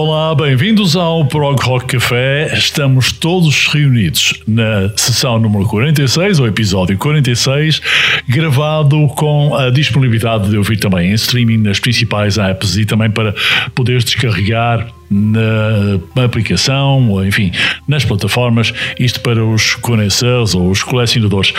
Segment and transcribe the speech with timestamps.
[0.00, 2.52] Olá, bem-vindos ao Prog Rock Café.
[2.54, 7.82] Estamos todos reunidos na sessão número 46, ou episódio 46,
[8.28, 13.34] gravado com a disponibilidade de ouvir também em streaming nas principais apps e também para
[13.74, 17.50] poderes descarregar na aplicação, ou enfim,
[17.88, 21.52] nas plataformas, isto para os conhecedores ou os colecionadores.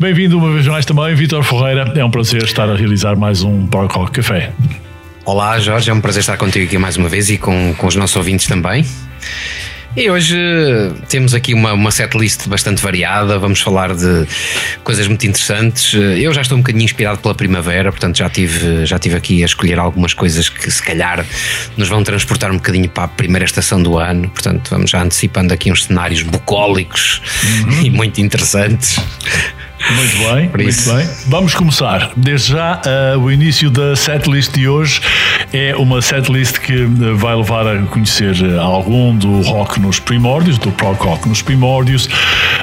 [0.00, 1.92] Bem-vindo uma vez mais também, Vitor Ferreira.
[1.94, 4.52] É um prazer estar a realizar mais um Prog Rock Café.
[5.28, 7.94] Olá Jorge, é um prazer estar contigo aqui mais uma vez e com, com os
[7.94, 8.82] nossos ouvintes também.
[9.94, 10.34] E hoje
[11.06, 14.26] temos aqui uma, uma setlist bastante variada, vamos falar de
[14.82, 15.92] coisas muito interessantes.
[15.92, 19.44] Eu já estou um bocadinho inspirado pela primavera, portanto já tive, já tive aqui a
[19.44, 21.22] escolher algumas coisas que se calhar
[21.76, 24.30] nos vão transportar um bocadinho para a primeira estação do ano.
[24.30, 27.20] Portanto, vamos já antecipando aqui uns cenários bucólicos
[27.66, 27.82] uhum.
[27.84, 28.98] e muito interessantes.
[29.96, 30.94] Muito bem, Por muito isso.
[30.94, 31.08] bem.
[31.26, 32.10] Vamos começar.
[32.16, 35.00] Desde já, eh, o início da setlist de hoje
[35.52, 40.58] é uma setlist que eh, vai levar a conhecer eh, algum do rock nos primórdios,
[40.58, 42.08] do prog rock nos primórdios,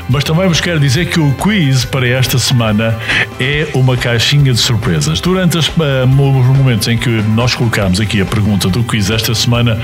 [0.08, 2.96] mas também vos quero dizer que o quiz para esta semana
[3.40, 5.20] é uma caixinha de surpresas.
[5.20, 9.34] Durante as, eh, os momentos em que nós colocamos aqui a pergunta do quiz esta
[9.34, 9.80] semana,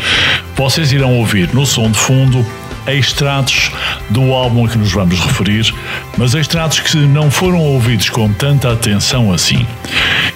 [0.56, 2.46] vocês irão ouvir no som de fundo
[2.88, 3.72] extratos
[4.10, 5.74] do álbum a que nos vamos referir,
[6.18, 9.66] mas extratos que não foram ouvidos com tanta atenção assim.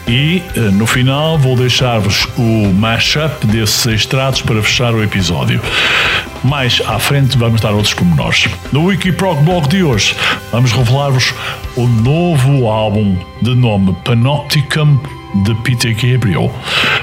[0.08, 5.62] E eh, no final vou deixar-vos o mashup desses extratos para fechar o episódio.
[6.44, 8.48] Mais à frente vamos dar outros pormenores.
[8.72, 10.16] No Wikiprog Blog de hoje
[10.52, 11.34] vamos revelar-vos
[11.76, 15.00] o novo álbum de nome Panopticum
[15.44, 16.54] de Peter Gabriel.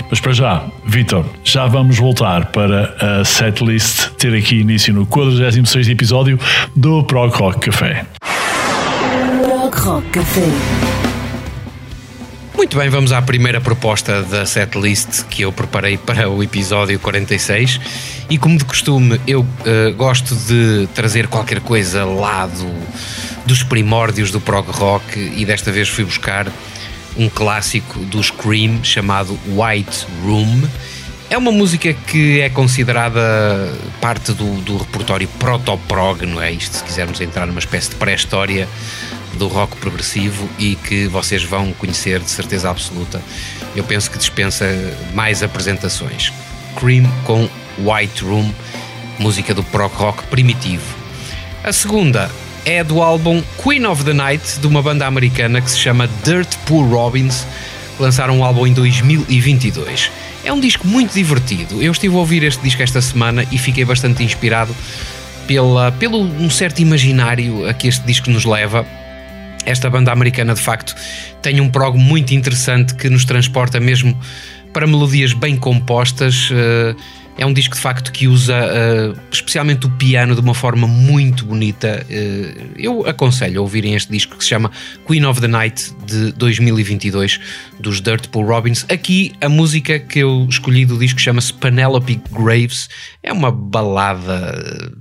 [0.09, 5.88] Mas para já, Vitor, já vamos voltar para a setlist ter aqui início no 46
[5.88, 6.38] episódio
[6.75, 8.06] do Prog Rock Café.
[9.43, 10.48] Prog Rock Café.
[12.56, 17.81] Muito bem, vamos à primeira proposta da setlist que eu preparei para o episódio 46.
[18.31, 22.72] E como de costume, eu eh, gosto de trazer qualquer coisa lá do,
[23.47, 26.47] dos primórdios do prog rock e desta vez fui buscar
[27.17, 30.62] um clássico do Scream chamado White Room.
[31.31, 33.21] É uma música que é considerada
[34.00, 36.53] parte do, do repertório proto-prog, não é?
[36.53, 38.69] Isto, se quisermos entrar numa espécie de pré-história
[39.39, 43.23] do rock progressivo e que vocês vão conhecer de certeza absoluta.
[43.75, 44.67] Eu penso que dispensa
[45.15, 46.33] mais apresentações.
[46.79, 47.49] Cream com
[47.79, 48.53] White Room,
[49.19, 50.97] música do prog rock primitivo.
[51.65, 52.31] A segunda
[52.65, 56.56] é do álbum Queen of the Night, de uma banda americana que se chama Dirt
[56.67, 57.47] Poor Robins.
[57.99, 60.11] Lançaram um álbum em 2022.
[60.45, 61.83] É um disco muito divertido.
[61.83, 64.75] Eu estive a ouvir este disco esta semana e fiquei bastante inspirado
[65.47, 68.87] pela, pelo um certo imaginário a que este disco nos leva.
[69.65, 70.94] Esta banda americana, de facto,
[71.41, 74.19] tem um prog muito interessante que nos transporta mesmo
[74.73, 76.49] para melodias bem compostas.
[76.53, 76.94] eh,
[77.38, 81.44] É um disco de facto que usa eh, especialmente o piano de uma forma muito
[81.47, 82.06] bonita.
[82.09, 84.70] Eh, Eu aconselho a ouvirem este disco que se chama
[85.06, 87.40] Queen of the Night de 2022
[87.81, 88.84] dos Dirt Pool Robins.
[88.88, 92.88] Aqui a música que eu escolhi do disco chama-se Penelope Graves.
[93.23, 94.93] É uma balada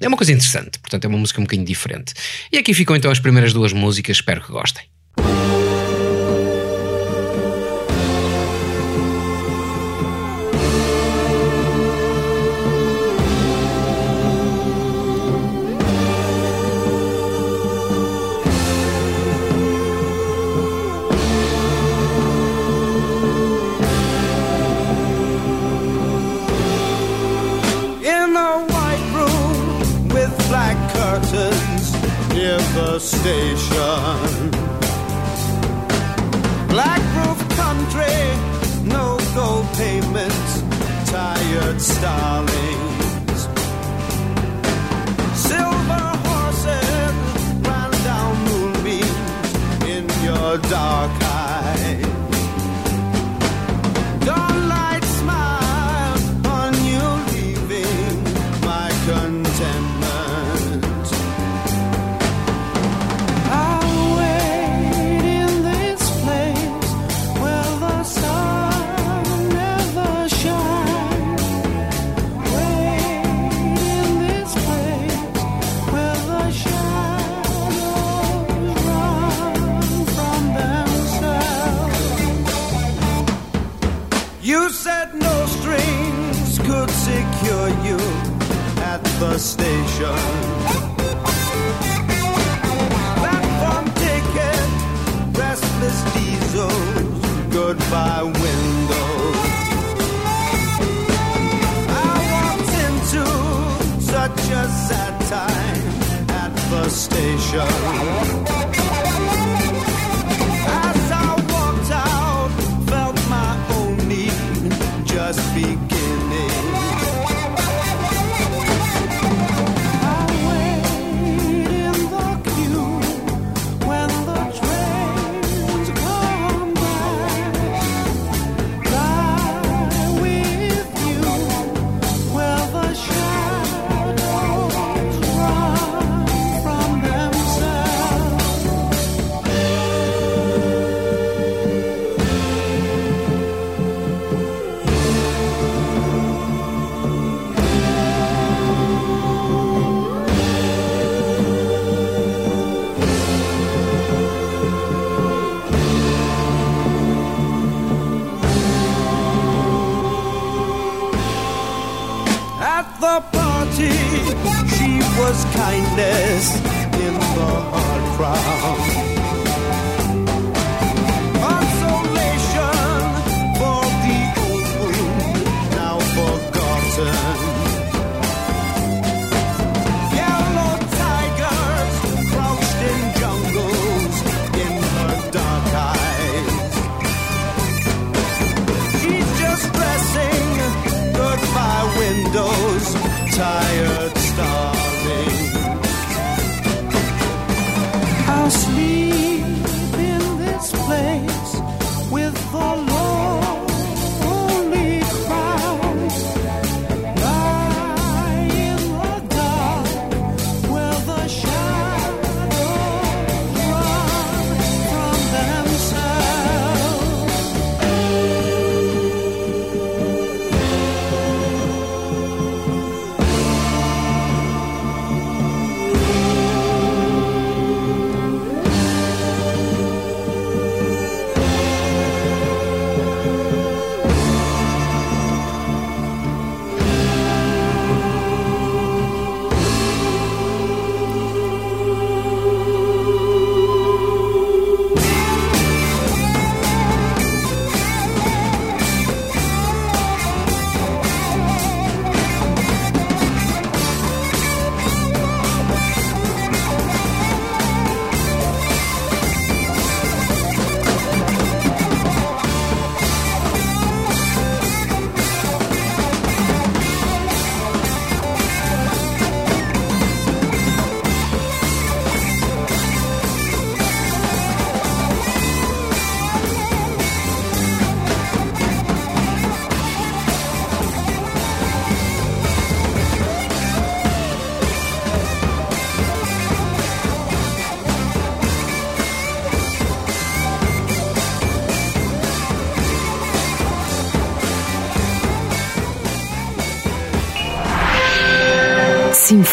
[0.00, 2.14] é uma coisa interessante, portanto é uma música um bocadinho diferente.
[2.52, 4.84] E aqui ficam então as primeiras duas músicas, espero que gostem.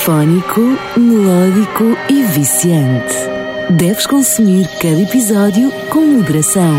[0.04, 0.60] Fónico,
[0.98, 3.16] melódico e viciante.
[3.70, 6.74] Deves consumir cada episódio com moderação.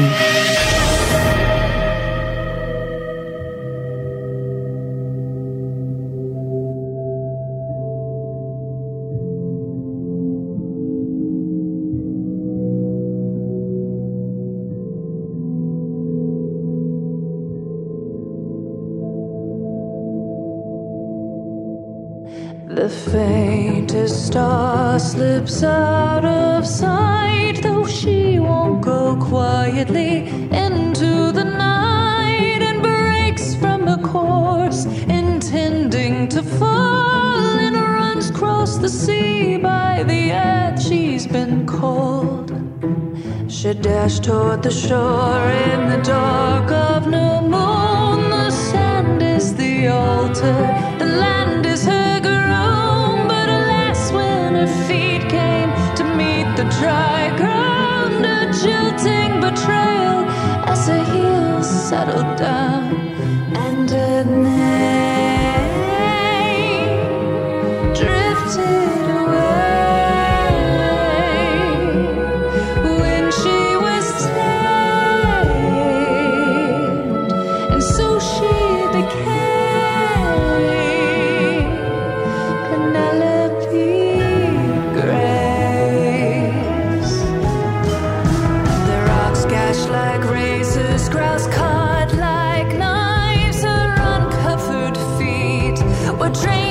[96.17, 96.64] We're.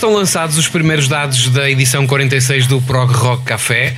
[0.00, 3.94] Estão lançados os primeiros dados da edição 46 do Prog Rock Café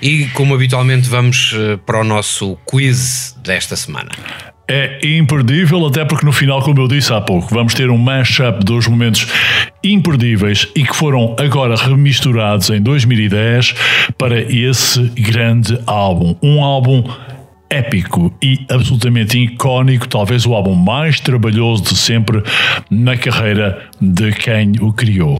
[0.00, 4.08] e, como habitualmente, vamos eh, para o nosso quiz desta semana.
[4.66, 8.64] É imperdível, até porque no final, como eu disse há pouco, vamos ter um mashup
[8.64, 9.26] dos momentos
[9.84, 13.74] imperdíveis e que foram agora remisturados em 2010
[14.16, 16.34] para esse grande álbum.
[16.42, 17.04] Um álbum
[17.72, 22.42] épico e absolutamente icónico, talvez o álbum mais trabalhoso de sempre
[22.90, 25.38] na carreira de quem o criou.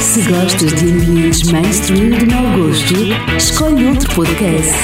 [0.00, 2.94] Se gostas de ambientes mainstream de mau gosto,
[3.36, 4.78] escolhe outro podcast.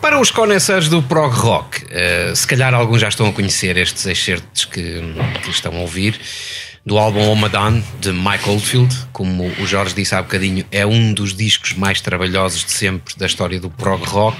[0.00, 4.04] Para os conhecedores do prog rock, eh, se calhar alguns já estão a conhecer estes
[4.06, 5.00] excertos que,
[5.44, 6.18] que estão a ouvir
[6.84, 11.32] do álbum Omadan de Mike Oldfield, como o Jorge disse há bocadinho, é um dos
[11.32, 14.36] discos mais trabalhosos de sempre da história do prog rock.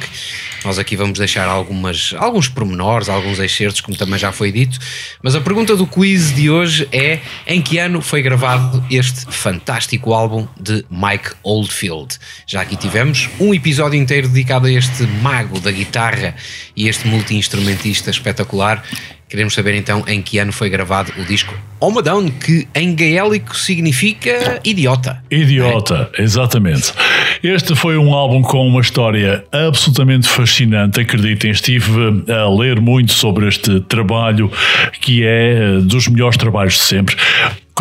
[0.64, 4.76] Nós aqui vamos deixar algumas, alguns pormenores, alguns excertos, como também já foi dito.
[5.22, 10.12] Mas a pergunta do quiz de hoje é: em que ano foi gravado este fantástico
[10.12, 12.18] álbum de Mike Oldfield?
[12.44, 16.34] Já aqui tivemos um episódio inteiro dedicado a este mago da guitarra
[16.76, 18.82] e este multi-instrumentista espetacular.
[19.32, 24.60] Queremos saber então em que ano foi gravado o disco Omadown, que em gaélico significa
[24.62, 25.24] idiota.
[25.30, 26.92] Idiota, exatamente.
[27.42, 31.00] Este foi um álbum com uma história absolutamente fascinante.
[31.00, 34.52] Acreditem, estive a ler muito sobre este trabalho,
[35.00, 37.16] que é dos melhores trabalhos de sempre.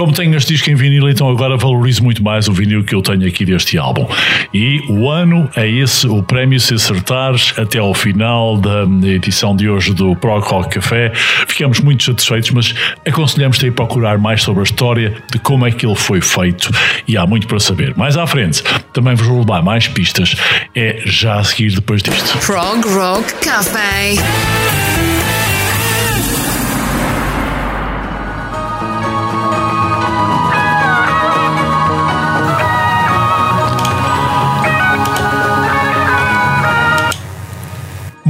[0.02, 3.04] Como tenho este disco em vinil, então agora valorizo muito mais o vinil que eu
[3.04, 4.08] tenho aqui deste álbum.
[4.52, 9.70] E o ano é esse, o prémio se acertares até ao final da edição de
[9.70, 11.12] hoje do Prog Rock Café.
[11.48, 12.74] Ficamos muito satisfeitos, mas
[13.08, 16.72] aconselhamos-te a ir procurar mais sobre a história de como é que ele foi feito
[17.08, 17.96] e há muito para saber.
[17.96, 20.36] Mais à frente, também vos vou levar mais pistas,
[20.76, 22.40] é já a seguir depois disto.
[22.40, 24.16] Prog Rock Café.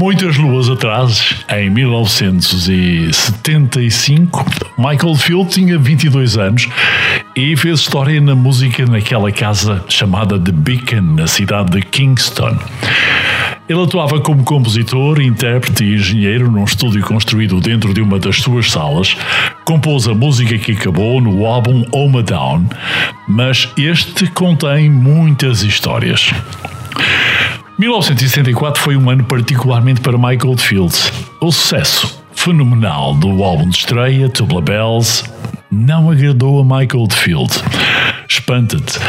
[0.02, 4.44] Muitas luas atrás, em 1975,
[4.76, 6.68] Michael Field tinha 22 anos
[7.36, 12.58] e fez história na música naquela casa chamada The Beacon, na cidade de Kingston.
[13.70, 18.72] Ele atuava como compositor, intérprete e engenheiro num estúdio construído dentro de uma das suas
[18.72, 19.16] salas.
[19.66, 22.66] Compôs a música que acabou no álbum Home Down,
[23.28, 26.34] mas este contém muitas histórias.
[27.82, 31.12] 1974 foi um ano particularmente para Michael Fields.
[31.42, 35.24] O sucesso fenomenal do álbum de estreia, Tubular Bells,
[35.72, 37.52] não agradou a Michael Field.
[38.30, 39.00] Espanta-te,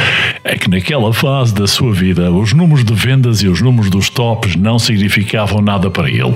[0.42, 4.08] é que naquela fase da sua vida os números de vendas e os números dos
[4.08, 6.34] tops não significavam nada para ele.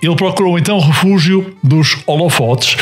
[0.00, 2.76] Ele procurou então refúgio dos holofotes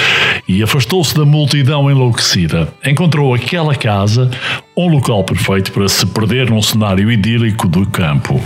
[0.46, 2.72] e afastou-se da multidão enlouquecida.
[2.84, 4.30] Encontrou aquela casa,
[4.76, 8.40] um local perfeito para se perder num cenário idílico do campo.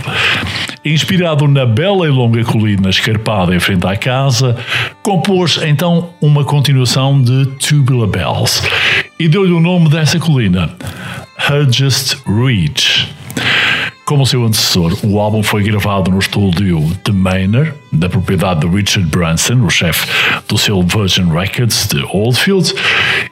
[0.83, 4.55] Inspirado na bela e longa colina escarpada em frente à casa,
[5.03, 8.61] compôs então uma continuação de Tubular Bells
[9.19, 10.69] e deu-lhe o nome dessa colina,
[11.49, 13.18] Hudgest Ridge.
[14.09, 19.07] Como seu antecessor, o álbum foi gravado no estúdio The Manor, da propriedade de Richard
[19.07, 20.07] Branson, o chefe
[20.47, 22.73] do seu Virgin Records de Oldfield,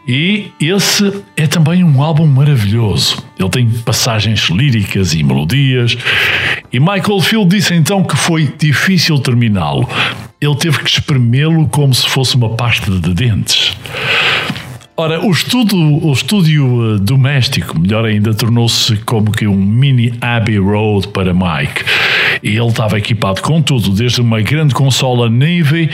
[0.07, 3.17] e esse é também um álbum maravilhoso.
[3.39, 5.97] Ele tem passagens líricas e melodias,
[6.71, 9.89] e Michael Field disse então que foi difícil terminá-lo.
[10.39, 13.75] Ele teve que espremê-lo como se fosse uma pasta de dentes.
[14.99, 20.57] Ora, o, estudo, o estúdio uh, doméstico, melhor ainda, tornou-se como que um mini Abbey
[20.57, 21.83] Road para Mike.
[22.41, 25.91] E ele estava equipado com tudo, desde uma grande consola Navy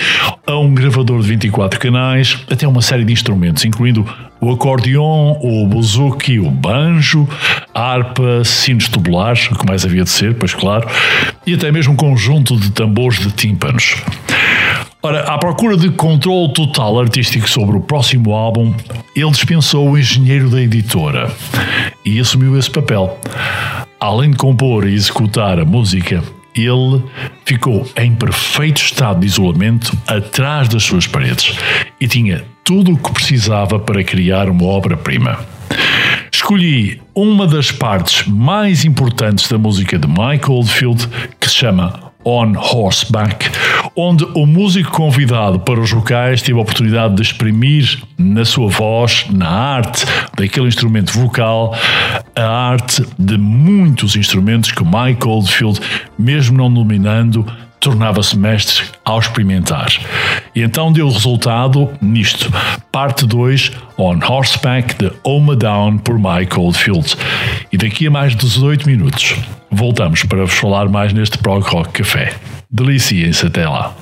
[0.47, 4.05] a um gravador de 24 canais, até uma série de instrumentos, incluindo
[4.39, 7.27] o acordeon, o buzuki, o banjo,
[7.73, 10.87] harpa, sinos tubulares, o que mais havia de ser, pois claro,
[11.45, 13.97] e até mesmo um conjunto de tambores de tímpanos.
[15.05, 18.73] Ora, à procura de controle total artístico sobre o próximo álbum,
[19.13, 21.29] ele dispensou o engenheiro da editora
[22.05, 23.19] e assumiu esse papel.
[23.99, 26.23] Além de compor e executar a música,
[26.55, 27.03] ele
[27.43, 31.53] ficou em perfeito estado de isolamento atrás das suas paredes
[31.99, 35.37] e tinha tudo o que precisava para criar uma obra-prima.
[36.31, 41.09] Escolhi uma das partes mais importantes da música de Mike Oldfield,
[41.41, 43.49] que se chama On Horseback,
[43.95, 49.25] onde o músico convidado para os vocais teve a oportunidade de exprimir na sua voz,
[49.29, 51.75] na arte daquele instrumento vocal,
[52.35, 55.79] a arte de muitos instrumentos que Mike Oldfield,
[56.17, 57.45] mesmo não dominando,
[57.83, 59.87] tornava-se mestre ao experimentar.
[60.55, 62.51] E então deu resultado nisto.
[62.91, 67.15] Parte 2, On Horseback, de Oma Down, por Mike Oldfield.
[67.71, 69.35] E daqui a mais 18 minutos,
[69.69, 72.33] voltamos para vos falar mais neste Prog Rock Café.
[72.71, 73.93] Deliciem-se até lá.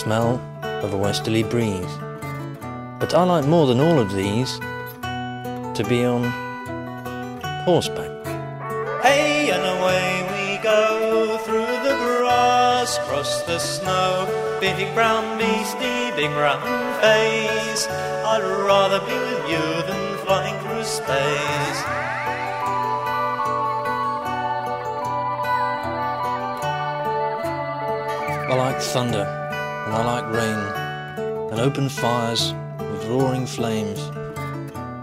[0.00, 1.94] Smell of a westerly breeze.
[2.98, 4.58] But I like more than all of these
[5.76, 6.24] to be on
[7.66, 8.10] horseback.
[9.02, 14.26] Hey, and away we go through the grass, cross the snow.
[14.58, 16.62] Big brown beastie, big brown
[17.02, 17.86] face.
[18.32, 21.80] I'd rather be with you than flying through space.
[28.50, 29.39] I like thunder,
[29.90, 34.00] and I like rain, and open fires with roaring flames.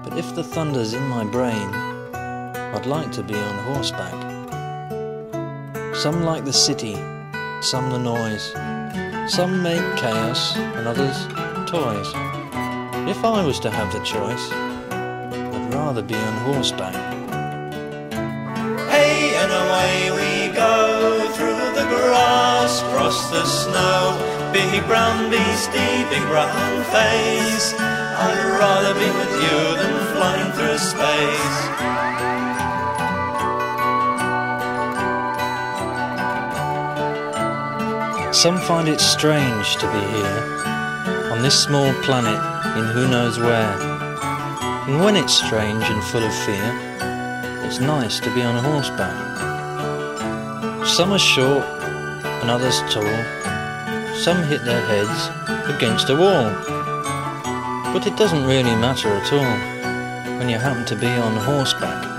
[0.06, 1.70] But if the thunder's in my brain,
[2.16, 4.16] I'd like to be on horseback.
[5.94, 6.96] Some like the city,
[7.60, 8.54] some the noise.
[9.30, 11.18] Some make chaos, and others
[11.70, 12.08] toys.
[13.10, 14.52] If I was to have the choice,
[14.94, 16.96] I'd rather be on horseback.
[18.90, 24.37] Hey, and away we go through the grass, cross the snow.
[24.58, 27.76] Big brown beastie, big brown face.
[27.78, 31.58] I'd rather be with you than flying through space.
[38.36, 40.41] Some find it strange to be here,
[41.32, 42.41] on this small planet
[42.80, 43.78] in who knows where.
[44.88, 46.74] And when it's strange and full of fear,
[47.64, 49.38] it's nice to be on horseback.
[50.88, 51.64] Some are short
[52.41, 53.37] and others tall,
[54.18, 55.30] some hit their heads
[55.76, 56.51] against a wall.
[57.93, 62.16] But it doesn't really matter at all when you happen to be on horseback.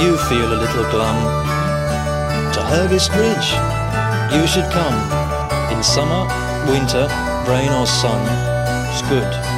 [0.00, 1.18] You feel a little glum,
[2.54, 3.50] to Hergest Ridge
[4.32, 4.96] you should come.
[5.72, 6.24] In summer,
[6.66, 7.06] winter,
[7.46, 8.20] rain or sun,
[8.90, 9.49] it's good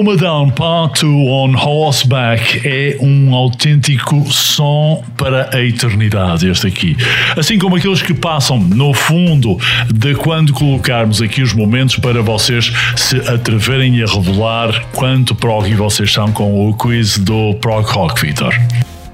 [0.00, 6.96] Home Down Part 2 on Horseback é um autêntico som para a eternidade este aqui.
[7.36, 9.58] Assim como aqueles que passam no fundo
[9.92, 16.10] de quando colocarmos aqui os momentos para vocês se atreverem a revelar quanto prog vocês
[16.10, 18.54] são com o quiz do Prog Rock, Vitor.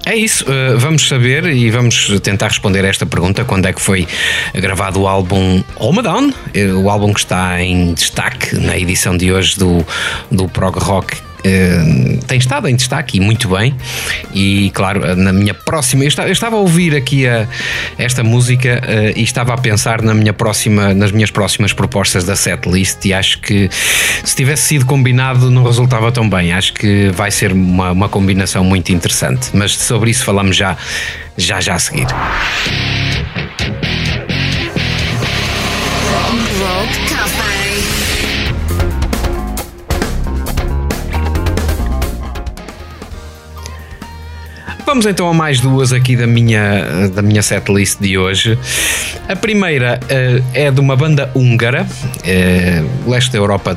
[0.08, 3.80] É isso, uh, vamos saber e vamos tentar responder a esta pergunta: quando é que
[3.80, 4.06] foi
[4.54, 6.32] gravado o álbum Home Down?
[6.54, 9.84] Eh, O álbum que está em destaque na edição de hoje do,
[10.30, 11.25] do Prog Rock.
[11.44, 13.74] Eh, tem estado em destaque e muito bem.
[14.34, 16.04] E claro, na minha próxima.
[16.04, 17.46] Eu estava, eu estava a ouvir aqui a,
[17.98, 22.36] esta música eh, e estava a pensar na minha próxima, nas minhas próximas propostas da
[22.36, 23.04] setlist.
[23.04, 23.68] E acho que
[24.24, 26.52] se tivesse sido combinado, não resultava tão bem.
[26.52, 29.50] Acho que vai ser uma, uma combinação muito interessante.
[29.52, 30.76] Mas sobre isso falamos já,
[31.36, 32.06] já, já a seguir.
[44.86, 48.56] Vamos então a mais duas aqui da minha, da minha setlist de hoje.
[49.28, 51.84] A primeira eh, é de uma banda húngara,
[53.04, 53.76] o leste da Europa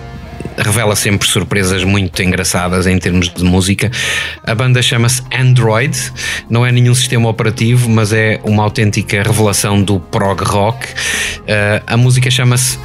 [0.55, 3.89] revela sempre surpresas muito engraçadas em termos de música.
[4.43, 5.97] A banda chama-se Android,
[6.47, 10.87] não é nenhum sistema operativo, mas é uma autêntica revelação do prog rock.
[11.47, 12.77] Eh, a música chama-se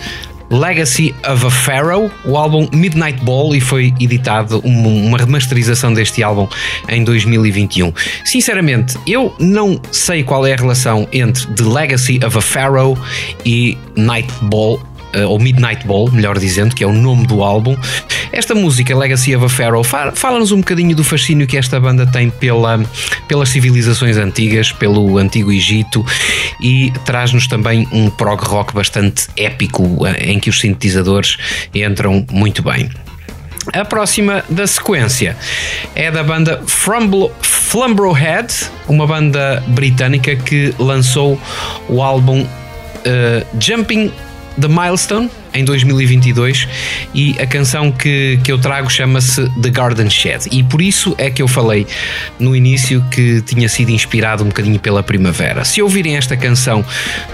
[0.55, 6.48] Legacy of a Pharaoh, o álbum Midnight Ball, e foi editado uma, remasterização deste álbum
[6.88, 7.92] em 2021.
[8.24, 12.96] Sinceramente, eu não sei qual é a relação entre The Legacy of a Pharaoh
[13.44, 14.80] e Night Ball.
[15.15, 17.77] Eh, ou Midnight Ball, melhor dizendo, que é o nome do álbum.
[18.33, 22.07] Esta música, Legacy of a Pharaoh, fa- fala-nos um bocadinho do fascínio que esta banda
[22.07, 22.83] tem pela,
[23.29, 26.05] pelas civilizações antigas, pelo Antigo Egito
[26.61, 31.37] e traz-nos também um prog rock bastante épico eh, em que os sintetizadores
[31.75, 32.91] entram muito bem.
[33.73, 35.37] A próxima da sequência
[35.95, 38.53] é da banda Frumblo- Flumbrohead,
[38.89, 41.41] uma banda britânica que lançou
[41.89, 42.47] o álbum
[43.05, 44.12] eh, Jumping
[44.61, 46.68] the Milestone em 2022
[47.14, 51.30] e a canção que, que eu trago chama-se The Garden Shed e por isso é
[51.30, 51.86] que eu falei
[52.38, 55.64] no início que tinha sido inspirado um bocadinho pela primavera.
[55.64, 56.84] Se ouvirem esta canção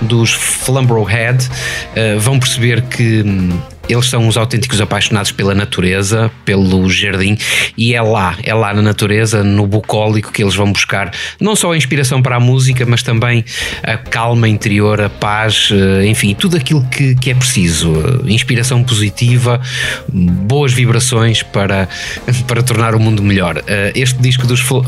[0.01, 1.49] dos Flumbrohead
[1.95, 3.59] eh, vão perceber que hum,
[3.91, 7.37] eles são uns autênticos apaixonados pela natureza, pelo jardim,
[7.77, 11.11] e é lá, é lá na natureza, no bucólico, que eles vão buscar
[11.41, 13.45] não só a inspiração para a música, mas também
[13.83, 17.93] a calma interior, a paz, eh, enfim, tudo aquilo que, que é preciso.
[18.27, 19.61] Inspiração positiva,
[20.09, 21.89] boas vibrações para,
[22.47, 23.63] para tornar o mundo melhor.
[23.67, 24.81] Eh, Este disco dos Fl-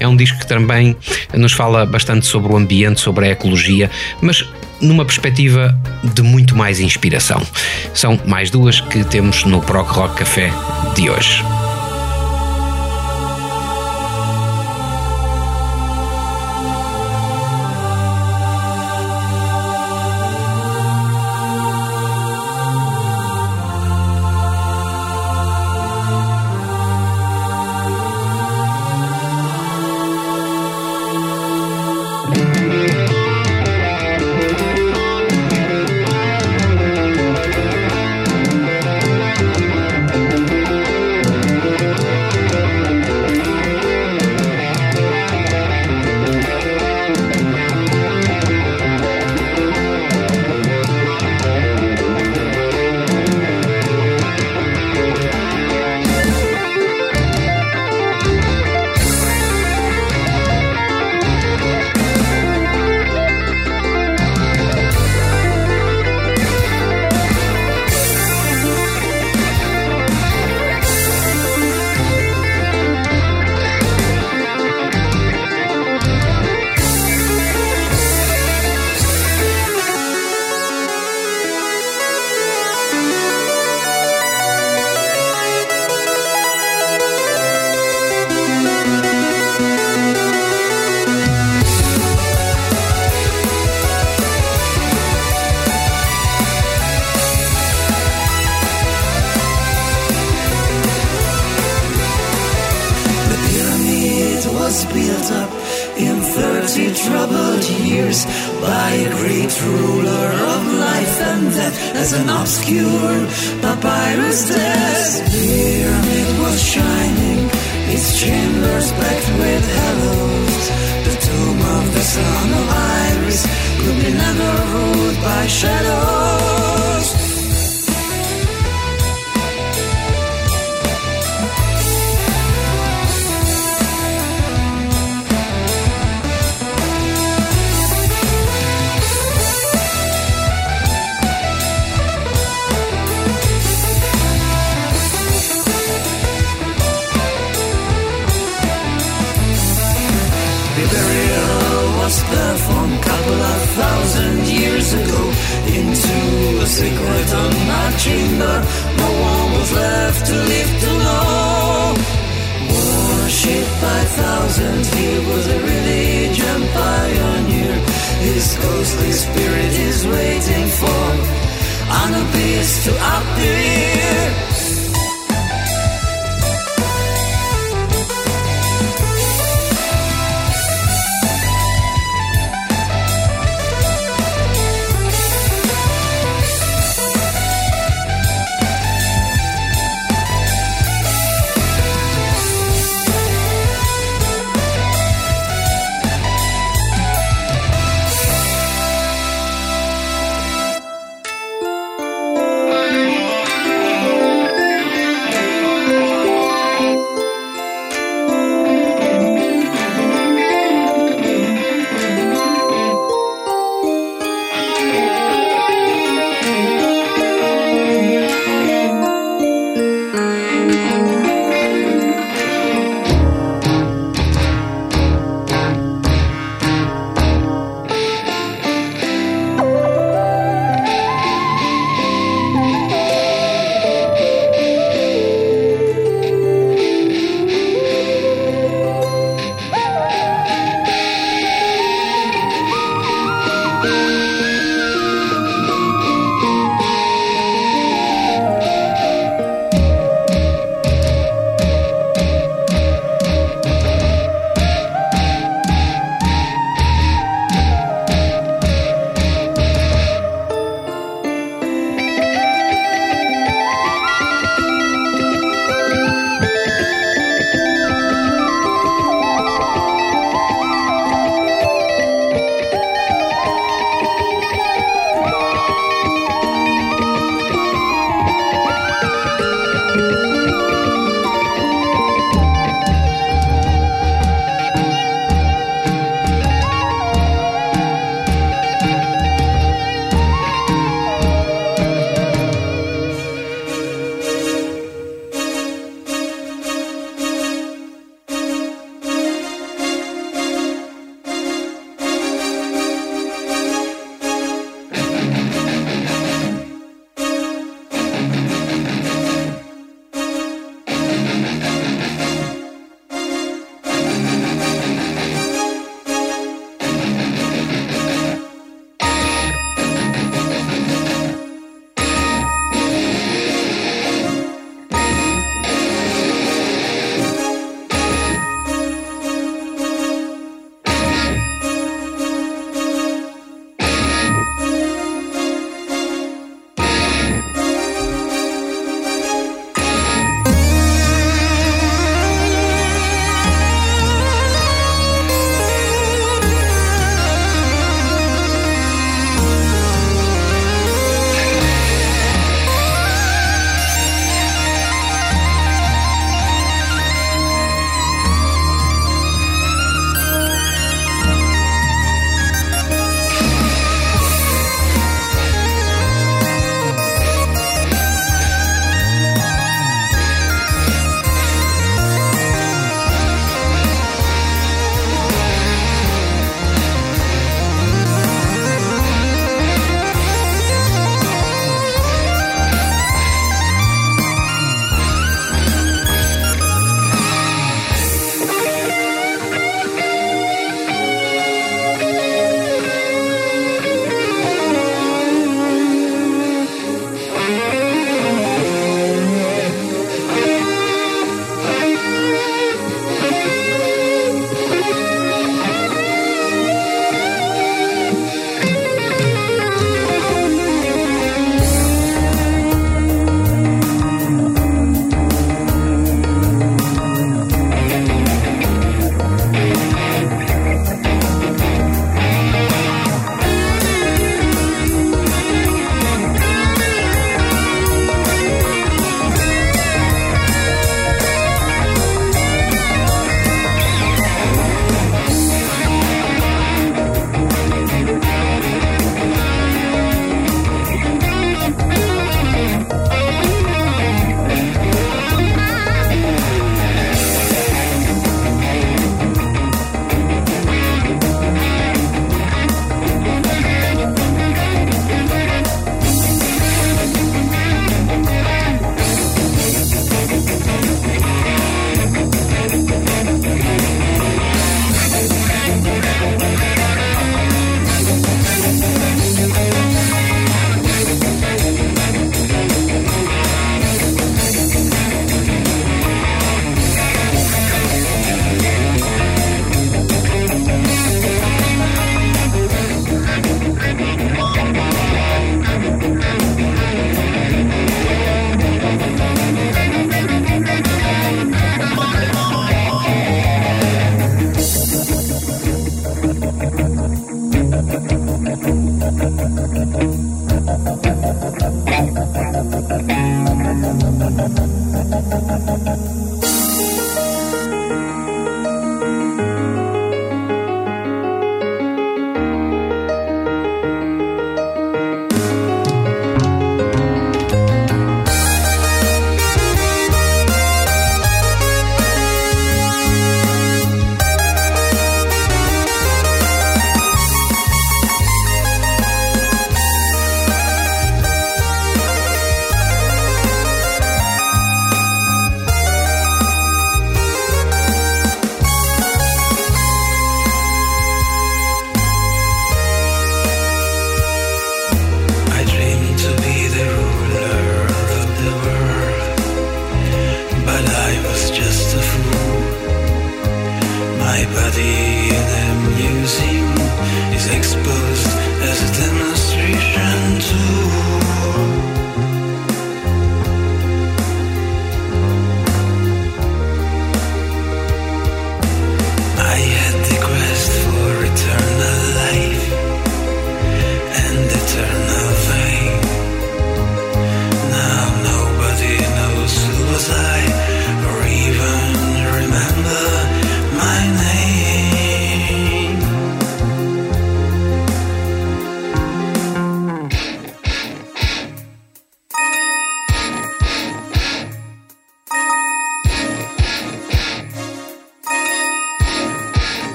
[0.00, 0.96] é um disco que também
[1.34, 3.90] nos fala bastante sobre o ambiente, sobre a ecologia,
[4.20, 4.44] mas
[4.80, 7.40] numa perspectiva de muito mais inspiração.
[7.94, 10.52] São mais duas que temos no Proc Rock Café
[10.94, 11.57] de hoje.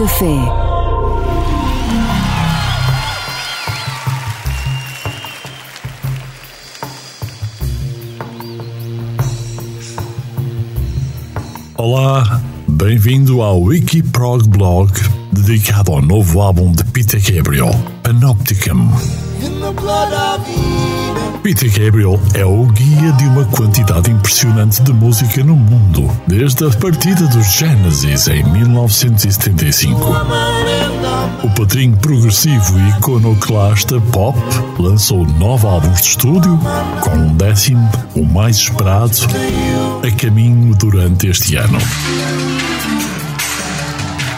[0.00, 0.24] Café.
[11.76, 14.90] Olá, bem-vindo ao Wikiprog Blog
[15.32, 17.68] dedicado ao novo álbum de Peter Gabriel,
[18.02, 18.88] Panopticon.
[21.42, 26.70] Peter Gabriel é o guia de uma quantidade impressionante de música no mundo, desde a
[26.70, 29.98] partida dos Genesis em 1975.
[31.42, 34.38] O padrinho progressivo e iconoclasta pop
[34.78, 36.60] lançou nove álbuns de estúdio,
[37.00, 39.16] com um décimo, o mais esperado,
[40.06, 41.78] a caminho durante este ano.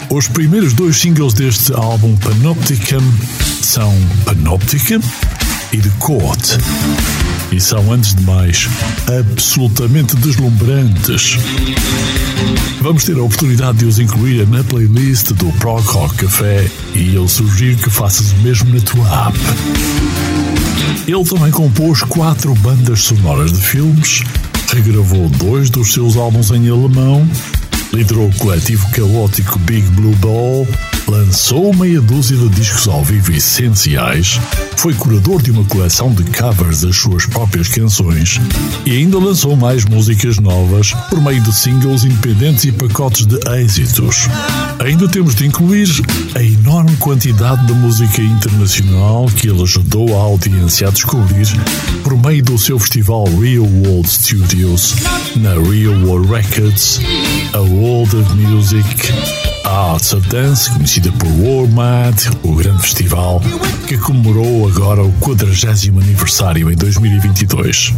[0.09, 3.03] Os primeiros dois singles deste álbum Panopticon
[3.61, 3.93] são
[4.23, 5.01] Panopticon
[5.73, 6.57] e The Court.
[7.51, 8.69] E são, antes de mais,
[9.19, 11.37] absolutamente deslumbrantes.
[12.79, 17.27] Vamos ter a oportunidade de os incluir na playlist do Prog Rock Café e eu
[17.27, 19.39] sugiro que faças o mesmo na tua app.
[21.07, 24.23] Ele também compôs quatro bandas sonoras de filmes,
[24.71, 27.27] regravou dois dos seus álbuns em alemão,
[27.91, 30.67] liderou o coletivo caótico Big Blue Ball,
[31.07, 34.39] lançou meia dúzia de discos ao vivo essenciais,
[34.77, 38.39] foi curador de uma coleção de covers das suas próprias canções
[38.85, 44.27] e ainda lançou mais músicas novas por meio de singles independentes e pacotes de êxitos.
[44.79, 45.87] Ainda temos de incluir
[46.35, 51.47] a enorme quantidade de música internacional que ele ajudou a audiência a descobrir
[52.03, 54.95] por meio do seu festival Real World Studios
[55.35, 56.99] na Real World Records,
[57.53, 58.83] a World of Music,
[59.63, 63.41] Arts of Dance, conhecida por WarMad, o grande festival
[63.87, 65.45] que comemorou agora o 40
[65.99, 67.93] aniversário em 2022.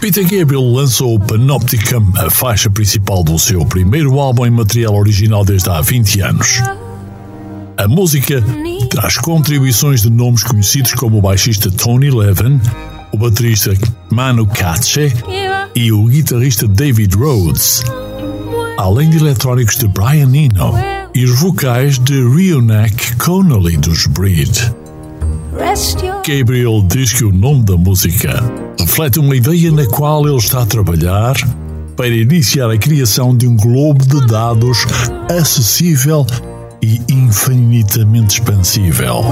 [0.00, 5.44] Peter Gabriel lançou o Panopticon, a faixa principal do seu primeiro álbum em material original
[5.44, 6.62] desde há 20 anos.
[7.76, 8.42] A música
[8.90, 12.60] traz contribuições de nomes conhecidos como o baixista Tony Levin,
[13.12, 13.72] o baterista
[14.10, 15.12] Manu Katché
[15.74, 17.84] e o guitarrista David Rhodes,
[18.78, 20.72] além de eletrónicos de Brian Eno
[21.12, 24.72] e os vocais de Rionek Connolly dos Breed.
[26.24, 28.40] Gabriel diz que o nome da música
[28.78, 31.34] reflete uma ideia na qual ele está a trabalhar
[31.96, 34.86] para iniciar a criação de um globo de dados
[35.28, 36.24] acessível
[36.80, 39.24] e infinitamente expansível.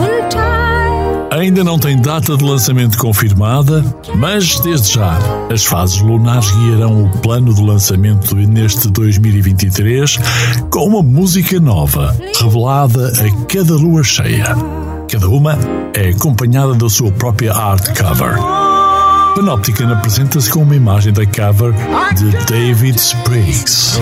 [1.36, 3.84] Ainda não tem data de lançamento confirmada,
[4.14, 5.18] mas desde já
[5.52, 10.18] as fases lunares guiarão o plano de lançamento neste 2023
[10.70, 14.56] com uma música nova, revelada a cada lua cheia.
[15.10, 15.58] Cada uma
[15.92, 18.38] é acompanhada da sua própria art cover.
[19.34, 21.74] Panopticon apresenta-se com uma imagem da cover
[22.14, 24.00] de David Spriggs.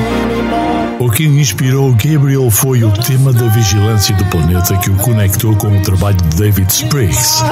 [1.00, 5.76] O que inspirou Gabriel foi o tema da vigilância do planeta que o conectou com
[5.76, 7.42] o trabalho de David Spriggs.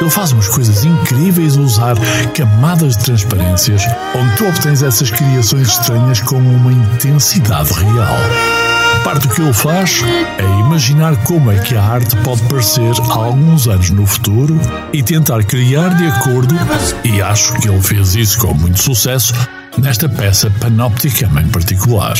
[0.00, 1.96] Ele faz umas coisas incríveis a usar
[2.34, 3.82] camadas de transparências,
[4.14, 8.16] onde tu obtens essas criações estranhas com uma intensidade real.
[9.04, 10.00] Parte do que ele faz
[10.38, 14.58] é imaginar como é que a arte pode parecer há alguns anos no futuro
[14.92, 16.54] e tentar criar de acordo,
[17.04, 19.34] e acho que ele fez isso com muito sucesso,
[19.76, 22.14] nesta peça Panopticum em particular.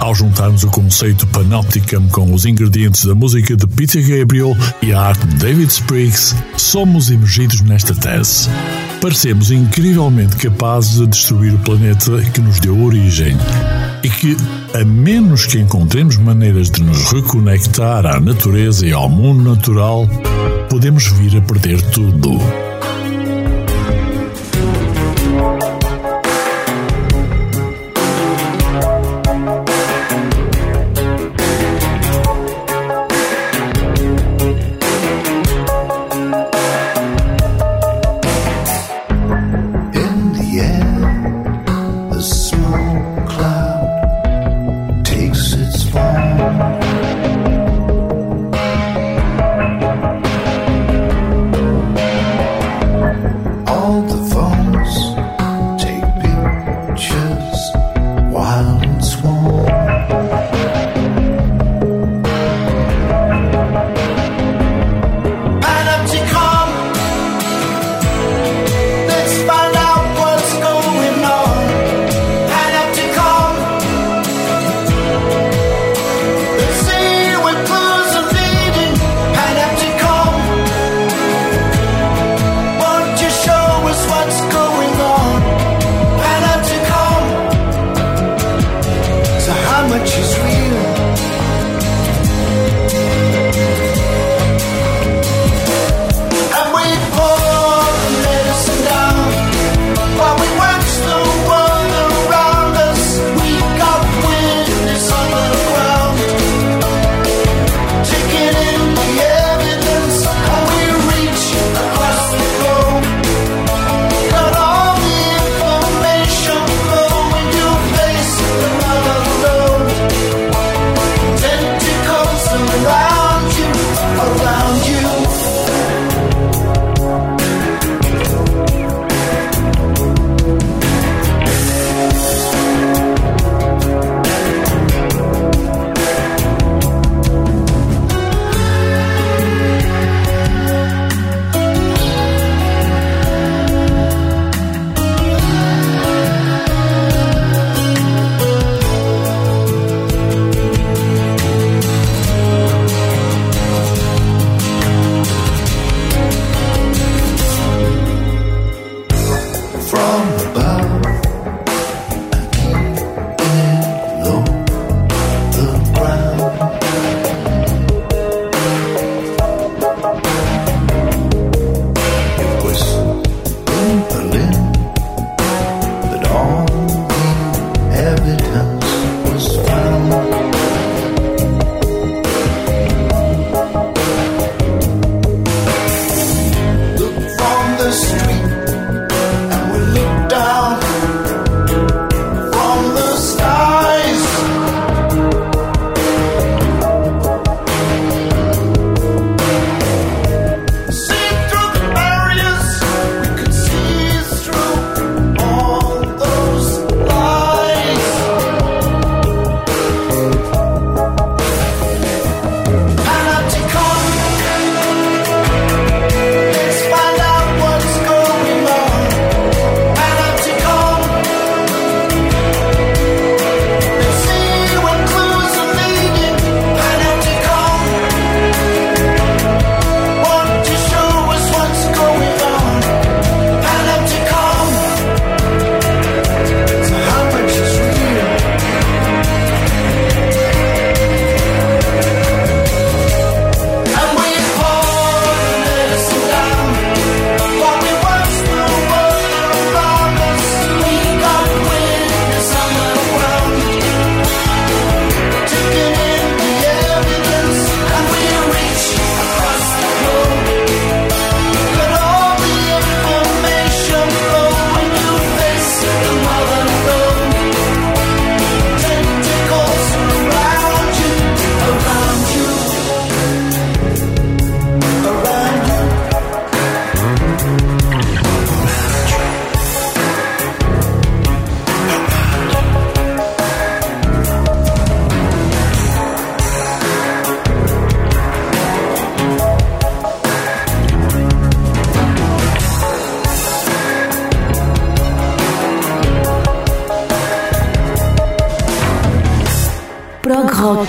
[0.00, 5.00] Ao juntarmos o conceito Panopticum com os ingredientes da música de Peter Gabriel e a
[5.00, 8.48] arte de David Spriggs, somos emergidos nesta tese.
[9.02, 13.36] Parecemos incrivelmente capazes de destruir o planeta que nos deu origem
[14.02, 14.36] e que,
[14.72, 20.08] a menos que encontremos maneiras de nos reconectar à natureza e ao mundo natural,
[20.70, 22.38] podemos vir a perder tudo.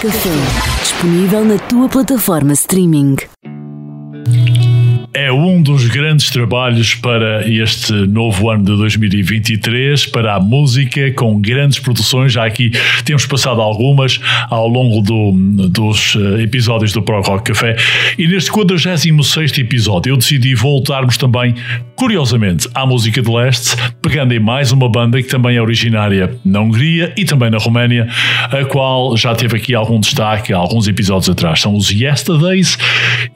[0.02, 0.30] Café,
[0.82, 3.16] disponível na tua plataforma streaming.
[5.14, 11.40] é um dos grandes trabalhos para este novo ano de 2023, para a música, com
[11.40, 12.32] grandes produções.
[12.34, 12.72] Já aqui
[13.06, 17.76] temos passado algumas ao longo do- dos eh, episódios do Pro Rock Café.
[18.18, 21.54] E neste 46 episódio eu decidi voltarmos também,
[22.02, 26.60] curiosamente, à música de leste, pegando em mais uma banda que também é originária na
[26.60, 28.10] Hungria e também na Roménia,
[28.52, 31.62] a qual já teve aqui algum destaque há alguns episódios atrás.
[31.62, 32.76] São os Yesterdays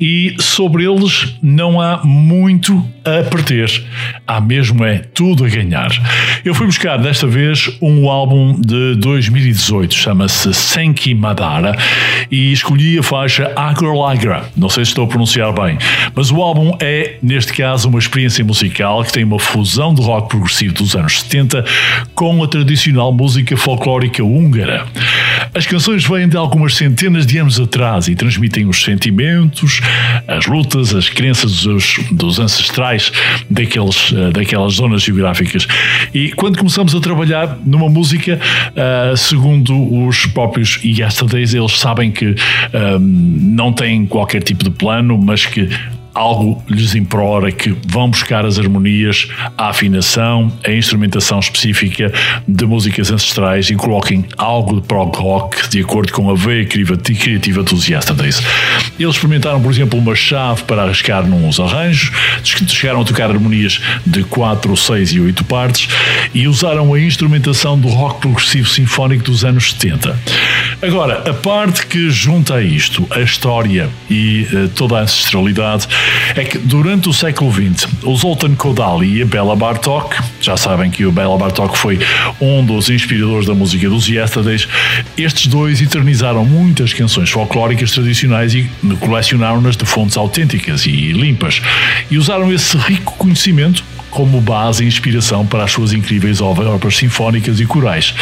[0.02, 3.70] e sobre eles não há muito a perder.
[4.26, 5.92] Há mesmo é tudo a ganhar.
[6.46, 11.76] Eu fui buscar desta vez um álbum de 2018, chama-se Senki Madara
[12.30, 14.46] e escolhi a faixa Agra Lagra.
[14.56, 15.80] Não sei se estou a pronunciar bem,
[16.14, 20.30] mas o álbum é, neste caso, uma experiência musical que tem uma fusão de rock
[20.30, 21.66] progressivo dos anos 70
[22.14, 24.86] com a tradicional música folclórica húngara.
[25.56, 29.80] As canções vêm de algumas centenas de anos atrás e transmitem os sentimentos,
[30.28, 33.10] as lutas, as crenças dos, dos ancestrais
[33.50, 35.66] daqueles, eh, daquelas zonas geográficas.
[36.14, 38.38] E quando começamos a trabalhar numa música,
[38.76, 42.36] ah, segundo os próprios Yesterdays, eles sabem que
[42.74, 45.70] ah, não têm qualquer tipo de plano, mas que
[46.16, 52.12] algo lhes implora que vão buscar as harmonias, a afinação, a instrumentação específica
[52.48, 57.62] de músicas ancestrais e coloquem algo de prog rock de acordo com a veia criativa
[57.64, 58.42] dos Yesterdays.
[58.98, 62.12] Eles experimentaram, por exemplo, uma chave para arriscar nos arranjos,
[62.44, 65.90] chegaram a tocar harmonias de 4, 6 e 8 partes
[66.34, 70.18] e usaram a instrumentação do rock progressivo sinfónico dos anos 70.
[70.86, 75.88] Agora, a parte que junta a isto, a história e eh, toda a ancestralidade,
[76.36, 80.92] é que durante o século XX, o Zoltan Kodaly e a Bela Bartok, já sabem
[80.92, 81.98] que o Bela Bartok foi
[82.40, 84.68] um dos inspiradores da música dos Yesterdays,
[85.18, 88.70] estes dois eternizaram muitas canções folclóricas tradicionais e
[89.00, 91.64] colecionaram-nas de fontes autênticas e limpas,
[92.12, 93.84] e usaram esse rico conhecimento
[94.16, 98.16] como base e inspiração para as suas incríveis obras sinfónicas e corais.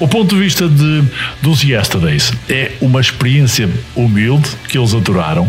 [0.00, 1.04] O ponto de vista de,
[1.40, 5.48] dos Yesterdays é uma experiência humilde que eles adoraram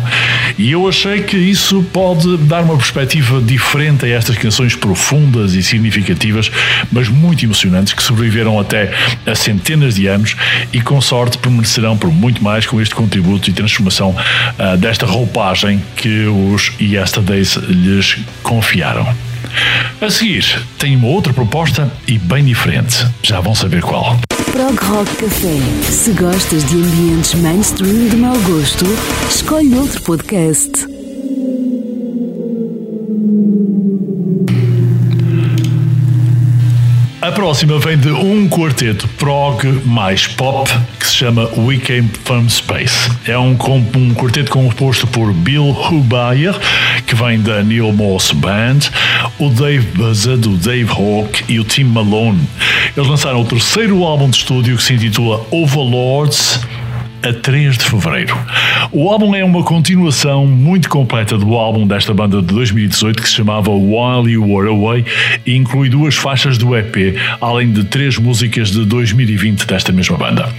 [0.55, 5.63] e eu achei que isso pode dar uma perspectiva diferente a estas canções profundas e
[5.63, 6.51] significativas,
[6.91, 8.93] mas muito emocionantes que sobreviveram até
[9.25, 10.36] a centenas de anos
[10.71, 14.15] e com sorte permanecerão por muito mais com este contributo e transformação
[14.59, 19.30] ah, desta roupagem que os Yesterdays lhes confiaram.
[20.01, 20.45] A seguir,
[20.77, 23.05] tem uma outra proposta e bem diferente.
[23.23, 24.19] Já vão saber qual.
[24.51, 25.57] Prog Rock Café.
[25.83, 28.85] Se gostas de ambientes mainstream de mau gosto,
[29.29, 31.00] escolhe outro podcast.
[37.22, 40.67] A próxima vem de um quarteto prog mais pop
[40.99, 43.11] que se chama We Came From Space.
[43.28, 43.55] É um,
[43.95, 46.55] um quarteto composto por Bill Hubayer,
[47.05, 48.80] que vem da Neil Moss Band,
[49.38, 52.41] o Dave Buzza do Dave Hawk e o Tim Malone.
[52.97, 56.59] Eles lançaram o terceiro álbum de estúdio que se intitula Overlords
[57.24, 58.38] a 3 de fevereiro.
[58.91, 63.36] O álbum é uma continuação muito completa do álbum desta banda de 2018 que se
[63.36, 65.05] chamava While You Were Away
[65.45, 70.49] e inclui duas faixas do EP, além de três músicas de 2020 desta mesma banda.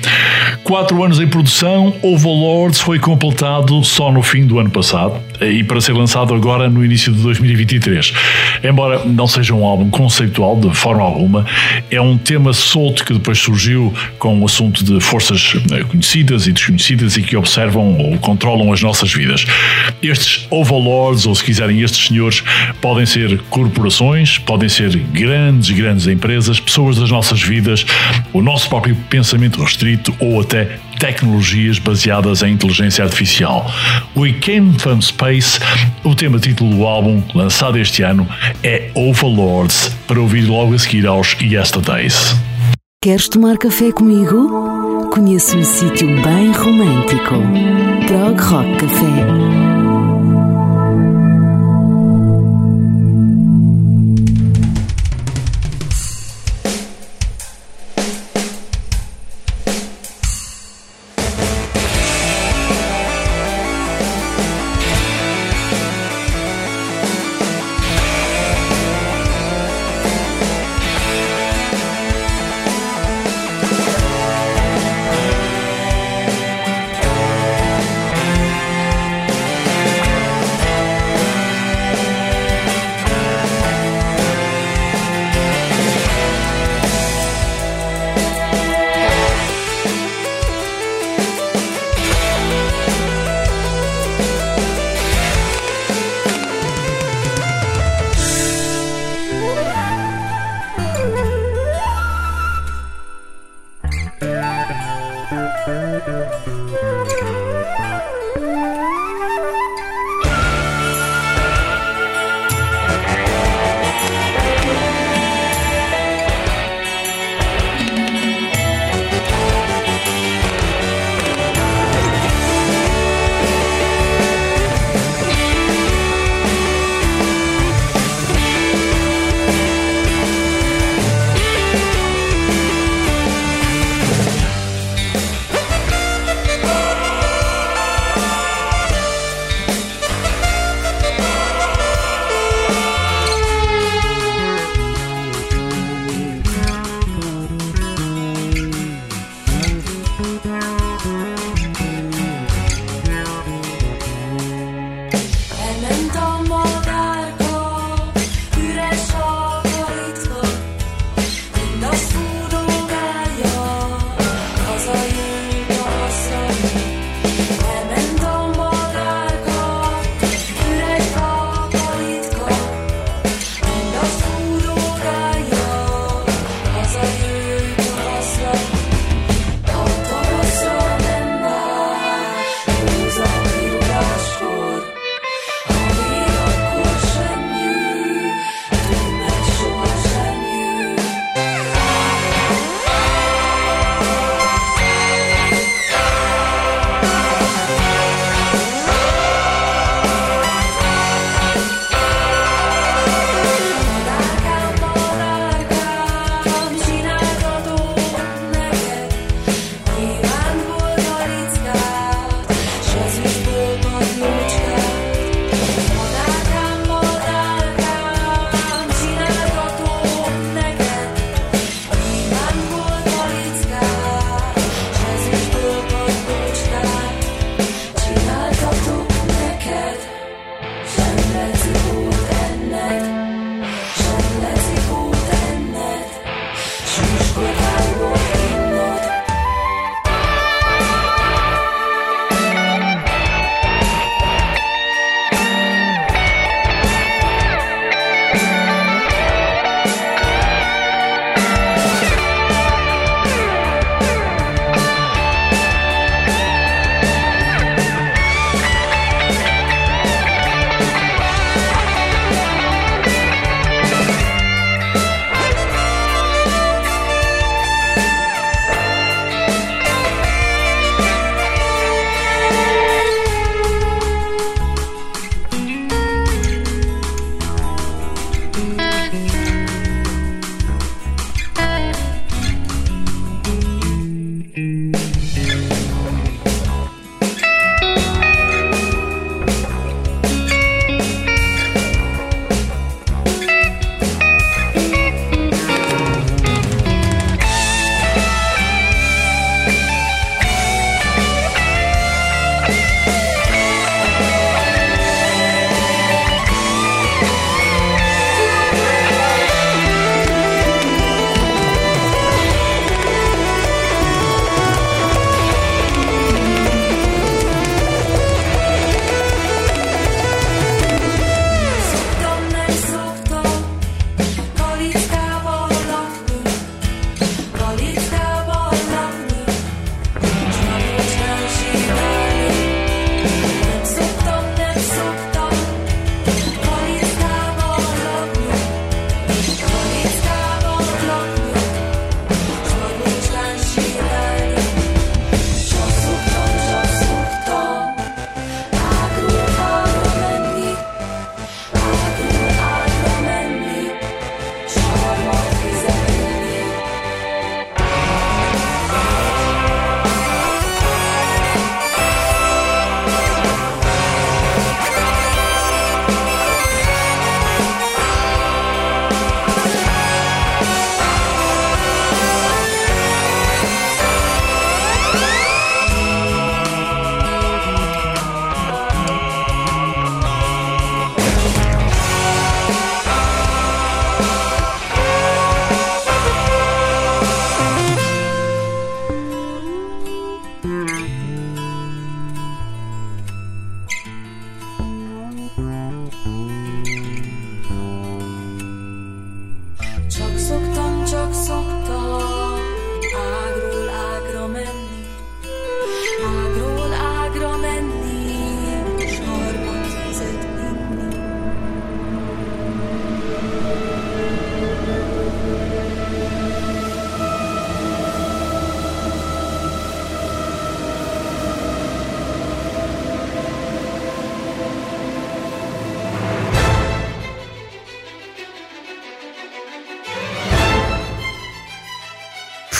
[0.64, 5.80] Quatro anos em produção, Overlords foi completado só no fim do ano passado e para
[5.80, 8.12] ser lançado agora no início de 2023.
[8.62, 11.46] Embora não seja um álbum conceitual de forma alguma,
[11.90, 16.52] é um tema solto que depois surgiu com o assunto de forças eh, conhecidas e
[16.52, 19.44] desconhecidas e que observam ou controlam as nossas vidas.
[20.02, 22.42] Estes overlords, ou se quiserem, estes senhores,
[22.80, 27.84] podem ser corporações, podem ser grandes, grandes empresas, pessoas das nossas vidas,
[28.32, 33.68] o nosso próprio pensamento restrito ou até tecnologias baseadas em inteligência artificial.
[34.16, 35.58] We Came From Space,
[36.04, 38.24] o tema título do álbum, lançado este ano,
[38.62, 42.36] é Overlords, para ouvir logo a seguir aos Yesterdays.
[43.02, 45.08] Queres tomar café comigo?
[45.10, 47.34] Conheço um sítio bem romântico.
[48.06, 49.91] Prog Rock Café.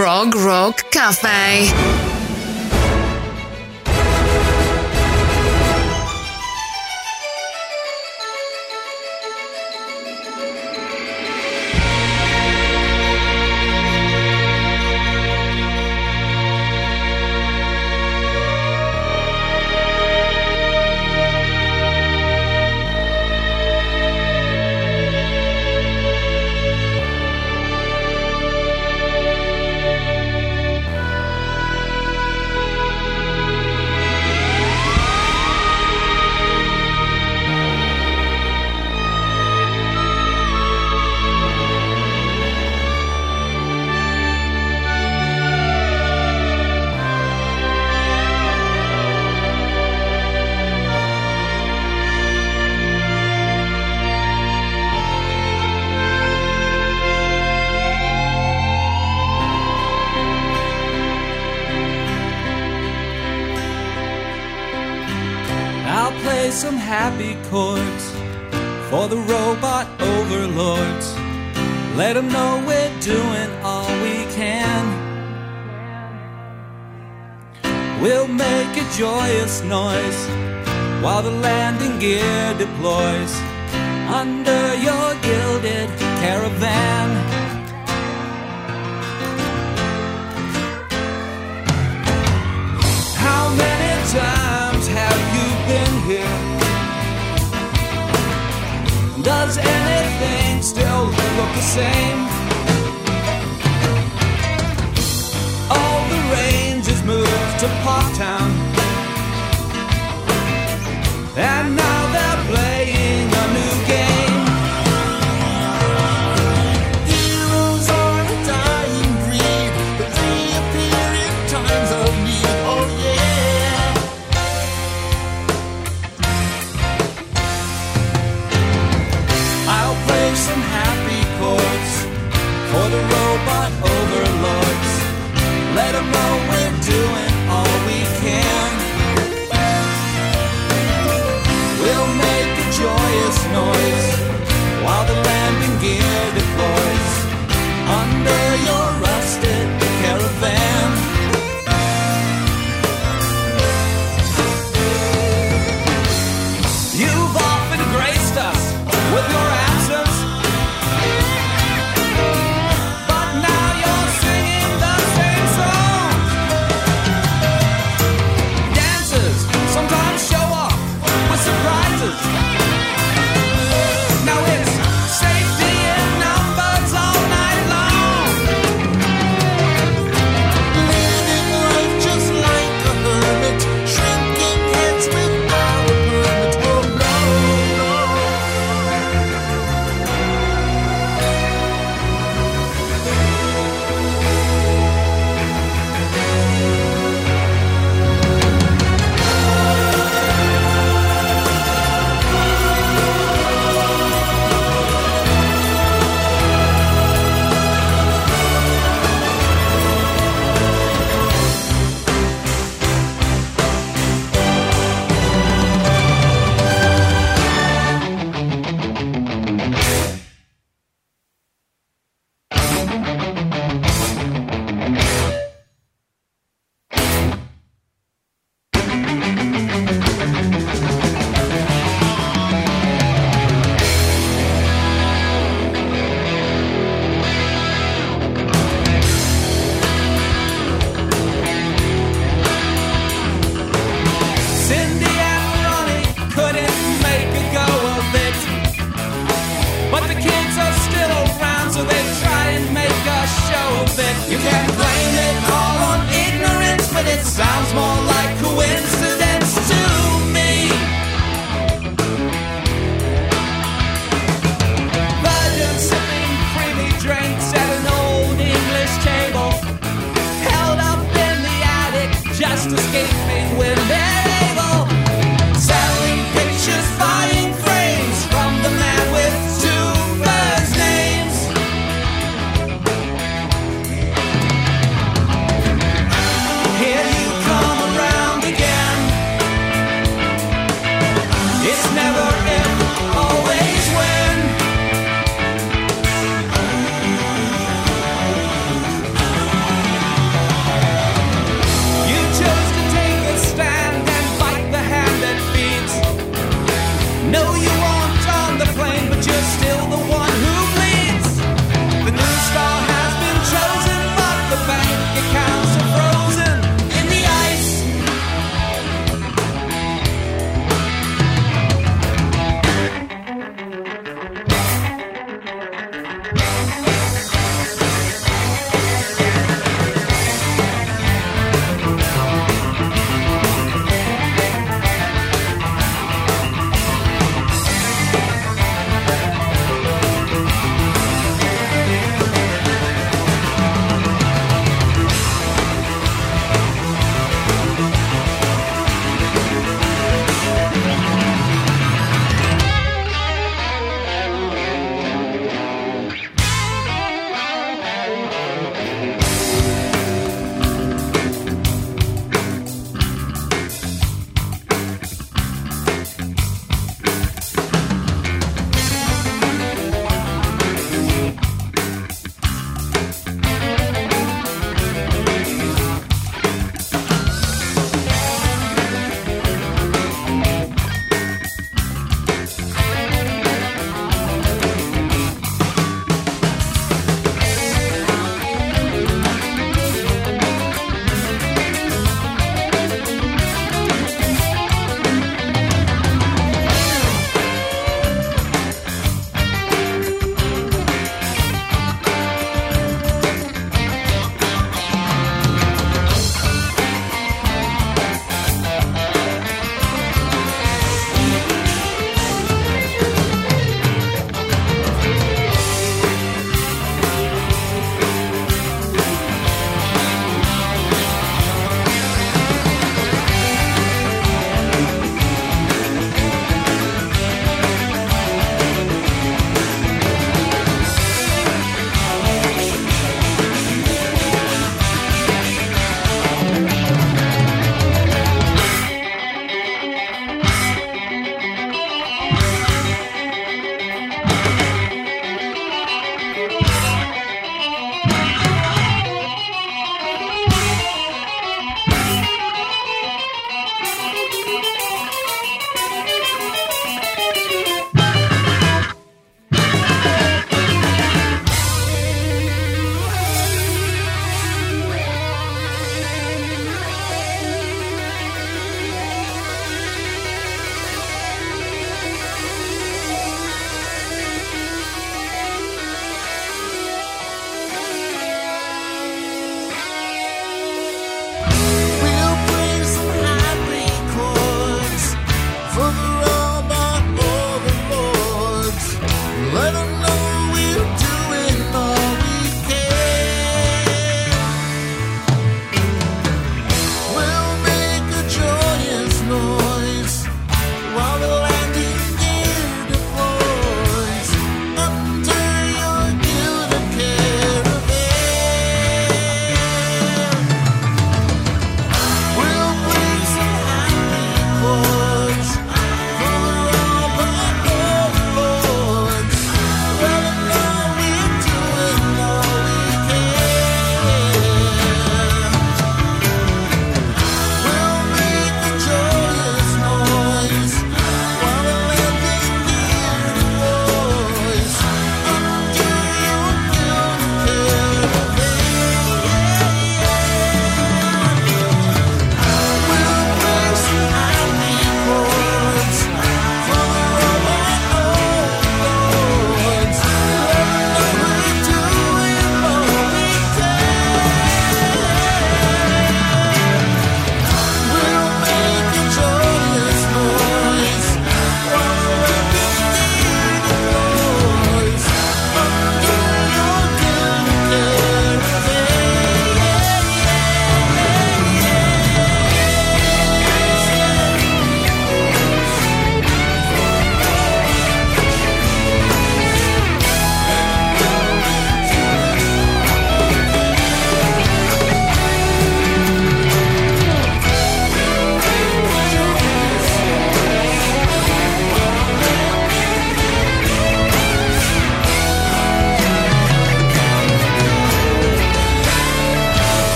[0.00, 1.99] Prog Rock Cafe.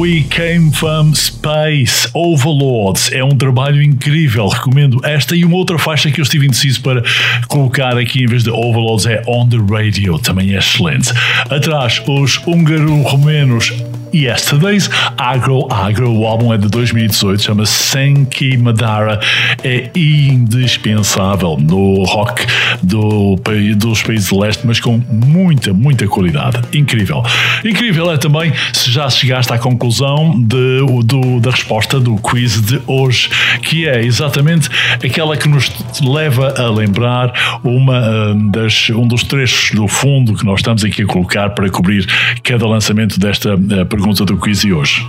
[0.00, 3.12] We Came From Space Overlords.
[3.12, 7.02] É um trabalho incrível, recomendo esta e uma outra faixa que eu estive indeciso para
[7.48, 11.12] colocar aqui em vez de Overlords é On the Radio, também é excelente.
[11.50, 13.74] Atrás, os húngaro-romenos
[14.14, 19.20] Yesterdays, Agro Agro, o álbum é de 2018, chama-se Senki Madara,
[19.64, 22.44] é indispensável no rock
[22.82, 23.36] do,
[23.76, 26.58] dos países de leste, mas com muita, muita qualidade.
[26.76, 27.22] Incrível.
[27.64, 32.80] Incrível é também se já chegaste à conclusão de, do- da resposta do quiz de
[32.86, 33.28] hoje,
[33.62, 34.68] que é exatamente
[35.04, 35.70] aquela que nos
[36.02, 37.32] leva a lembrar
[37.64, 41.68] uma, ah, das, um dos trechos do fundo que nós estamos aqui a colocar para
[41.70, 42.06] cobrir
[42.42, 45.06] cada lançamento desta ah, pergunta do quiz de hoje.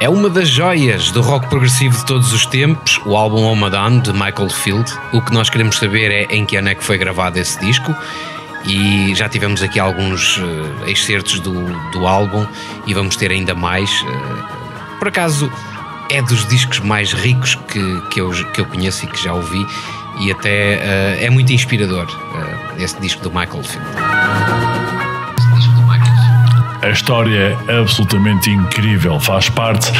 [0.00, 4.12] É uma das joias do rock progressivo de todos os tempos, o álbum Omadan de
[4.12, 4.92] Michael Field.
[5.14, 7.94] O que nós queremos saber é em que ano é que foi gravado esse disco.
[8.66, 11.54] E já tivemos aqui alguns eh, excertos do,
[11.92, 12.46] do álbum
[12.86, 13.90] e vamos ter ainda mais.
[13.90, 15.50] Eh, por acaso,
[16.10, 19.66] é dos discos mais ricos que, que, eu, que eu conheço e que já ouvi,
[20.20, 22.06] e até eh, é muito inspirador
[22.78, 24.95] esse disco do Michael Field.
[26.82, 29.90] A história é absolutamente incrível, faz parte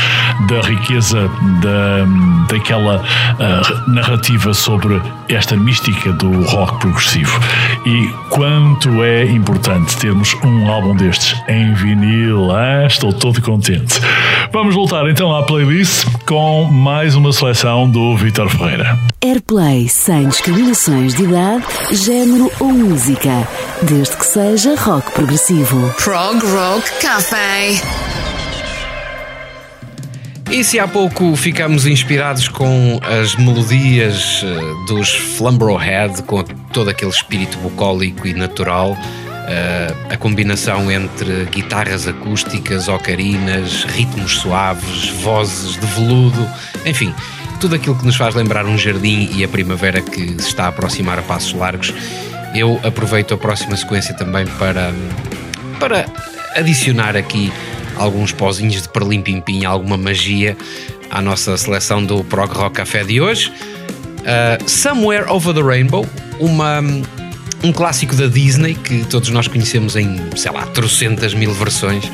[0.48, 1.28] da riqueza
[1.60, 2.06] da,
[2.48, 3.02] daquela
[3.40, 7.40] ah, narrativa sobre esta mística do rock progressivo.
[7.84, 14.00] E quanto é importante termos um álbum destes em vinil, ah, estou todo contente.
[14.52, 18.98] Vamos voltar então à playlist com mais uma seleção do Vitor Ferreira.
[19.22, 23.48] Airplay sem discriminações de idade, género ou música,
[23.82, 25.92] desde que seja rock progressivo.
[26.02, 28.25] Prog Rock Café.
[30.50, 35.80] E se há pouco ficámos inspirados com as melodias eh, dos Flamborough
[36.24, 36.42] com
[36.72, 38.96] todo aquele espírito bucólico e natural,
[39.48, 46.48] eh, a combinação entre guitarras acústicas, ocarinas, ritmos suaves, vozes de veludo,
[46.84, 47.12] enfim,
[47.60, 50.68] tudo aquilo que nos faz lembrar um jardim e a primavera que se está a
[50.68, 51.92] aproximar a passos largos,
[52.54, 54.92] eu aproveito a próxima sequência também para,
[55.80, 56.06] para
[56.54, 57.52] adicionar aqui
[57.96, 60.56] alguns pozinhos de perlim-pim-pim, alguma magia
[61.10, 63.52] à nossa seleção do Prog Rock Café de hoje.
[64.20, 66.06] Uh, Somewhere Over the Rainbow,
[66.40, 66.80] uma,
[67.62, 72.04] um clássico da Disney que todos nós conhecemos em, sei lá, trocentas mil versões,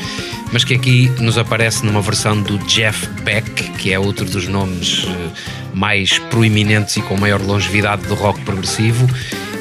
[0.52, 5.06] mas que aqui nos aparece numa versão do Jeff Beck, que é outro dos nomes
[5.06, 5.30] eh,
[5.72, 9.08] mais proeminentes e com maior longevidade do rock progressivo.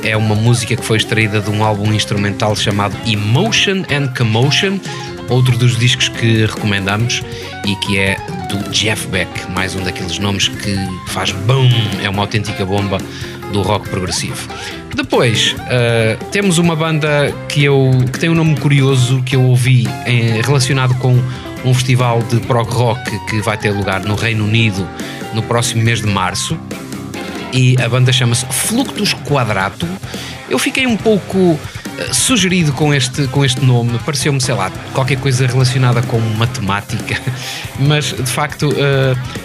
[0.04, 4.80] É uma música que foi extraída de um álbum instrumental chamado Emotion and Commotion,
[5.30, 7.24] outro dos discos que recomendamos
[7.66, 8.18] e que é
[8.50, 10.76] do Jeff Beck, mais um daqueles nomes que
[11.08, 11.70] faz boom,
[12.04, 12.98] é uma autêntica bomba
[13.54, 14.50] do rock progressivo.
[14.96, 19.88] Depois uh, temos uma banda que, eu, que tem um nome curioso que eu ouvi
[20.06, 21.18] em, relacionado com
[21.64, 24.88] um festival de prog rock que vai ter lugar no Reino Unido
[25.34, 26.58] no próximo mês de março
[27.54, 29.88] e a banda chama-se Fluctus Quadratum.
[30.50, 31.58] Eu fiquei um pouco
[31.98, 37.18] eh, sugerido com este, com este nome, pareceu-me, sei lá, qualquer coisa relacionada com matemática,
[37.80, 38.70] mas de facto,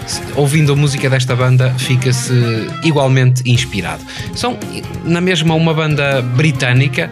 [0.06, 2.32] se- ouvindo a música desta banda, fica-se
[2.82, 4.02] igualmente inspirado.
[4.34, 4.58] São,
[5.04, 7.10] na mesma, uma banda britânica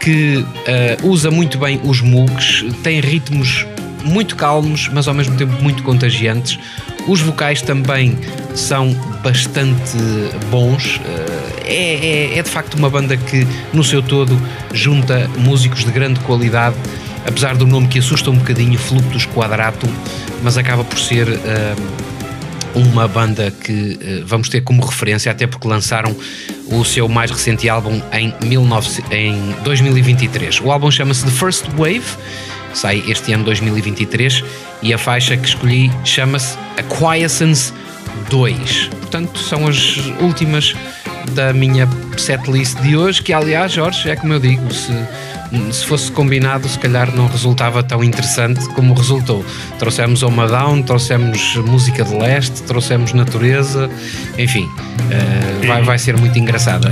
[0.00, 3.66] que eh, usa muito bem os moogs, tem ritmos
[4.04, 6.58] muito calmos, mas ao mesmo tempo muito contagiantes.
[7.06, 8.18] Os vocais também
[8.54, 8.92] são
[9.22, 9.96] bastante
[10.50, 11.00] bons.
[11.04, 14.40] Eh, É, é- é de facto uma banda que, no seu todo,
[14.72, 16.76] junta músicos de grande qualidade,
[17.26, 19.88] apesar do nome que assusta um bocadinho, Fluctus Quadratum,
[20.44, 21.28] mas acaba por ser.
[21.28, 21.74] eh,
[22.74, 26.14] uma banda que eh, vamos ter como referência, até porque lançaram
[26.66, 30.60] o seu mais recente álbum em, 19 em 2023.
[30.60, 32.02] O álbum chama-se The First Wave,
[32.76, 34.44] sai este ano 2023,
[34.82, 37.72] e a faixa que escolhi chama-se Acquiescence
[38.30, 38.88] 2.
[39.00, 40.74] Portanto, são as últimas
[41.32, 44.92] da minha setlist de hoje, que aliás, Jorge, é como eu digo, se,
[45.72, 49.44] se fosse combinado, se calhar não resultava tão interessante como resultou.
[49.78, 53.90] Trouxemos Oma Down, trouxemos música de leste, trouxemos natureza,
[54.38, 54.68] enfim,
[55.10, 56.88] eh, vai, vai ser muito engraçada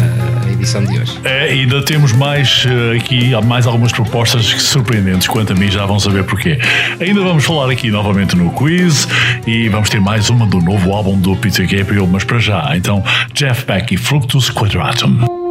[0.47, 1.19] a edição de hoje.
[1.25, 5.85] É, ainda temos mais eh, aqui, há mais algumas propostas surpreendentes, quanto a mim já
[5.87, 6.59] vão saber porquê.
[7.01, 9.09] Ainda vamos falar aqui novamente no quiz
[9.47, 13.03] e vamos ter mais uma do novo álbum do Peter Gabriel, mas para já, então,
[13.33, 15.44] Jeff Beck e Fructus Quadratum.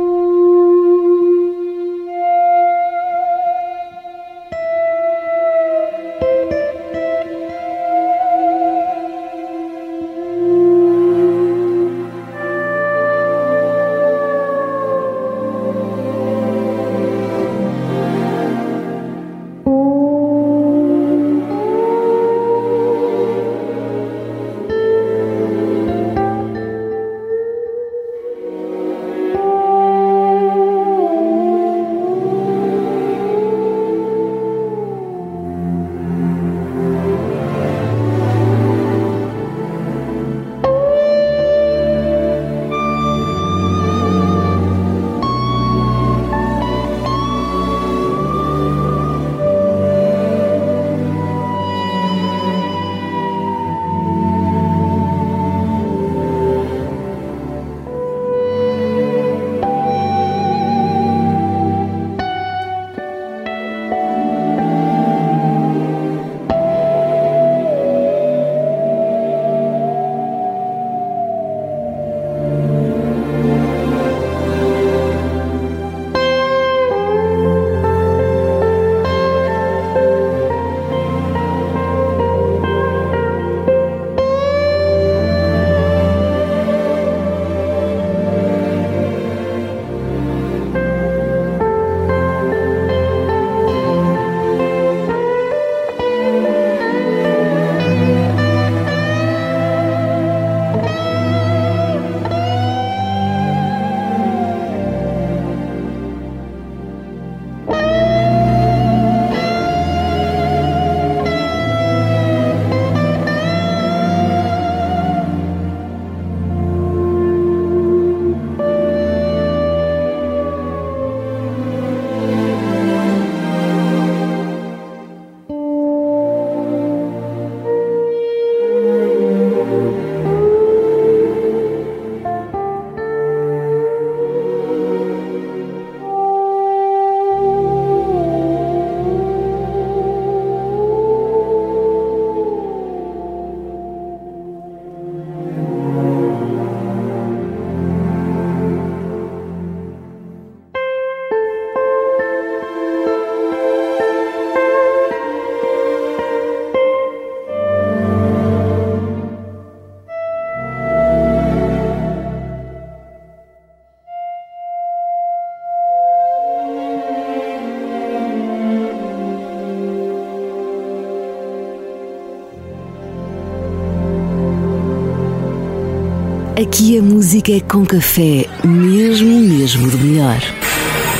[176.64, 180.40] Aqui a música é com café, mesmo, mesmo do melhor.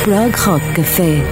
[0.02, 1.22] Prog Rock Café.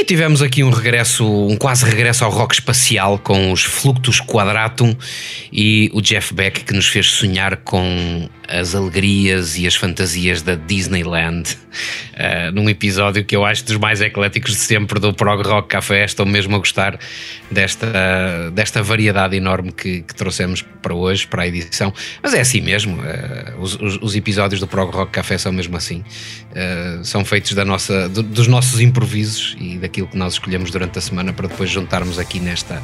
[0.00, 4.94] E tivemos aqui um regresso, um quase regresso ao rock espacial com os Fluctus Quadratum
[5.52, 10.54] e o Jeff Beck que nos fez sonhar com as alegrias e as fantasias da
[10.54, 15.68] Disneyland uh, num episódio que eu acho dos mais ecléticos de sempre do Prog Rock
[15.68, 16.04] Café.
[16.04, 16.98] Estou mesmo a gostar
[17.50, 21.92] desta, desta variedade enorme que, que trouxemos para hoje, para a edição.
[22.22, 25.76] Mas é assim mesmo, uh, os, os- os episódios do Prog Rock Café são mesmo
[25.76, 26.02] assim.
[26.52, 30.98] Uh, são feitos da nossa, do- dos nossos improvisos e daquilo que nós escolhemos durante
[30.98, 32.82] a semana para depois juntarmos aqui nesta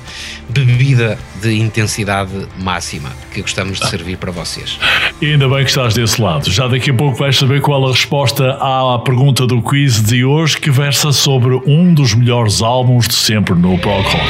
[0.50, 4.78] bebida de intensidade máxima que gostamos de servir para vocês.
[5.22, 6.51] E ainda bem que estás desse lado.
[6.51, 10.59] Já daqui a pouco vais saber qual a resposta à pergunta do quiz de hoje,
[10.59, 14.26] que versa sobre um dos melhores álbuns de sempre no prog rock.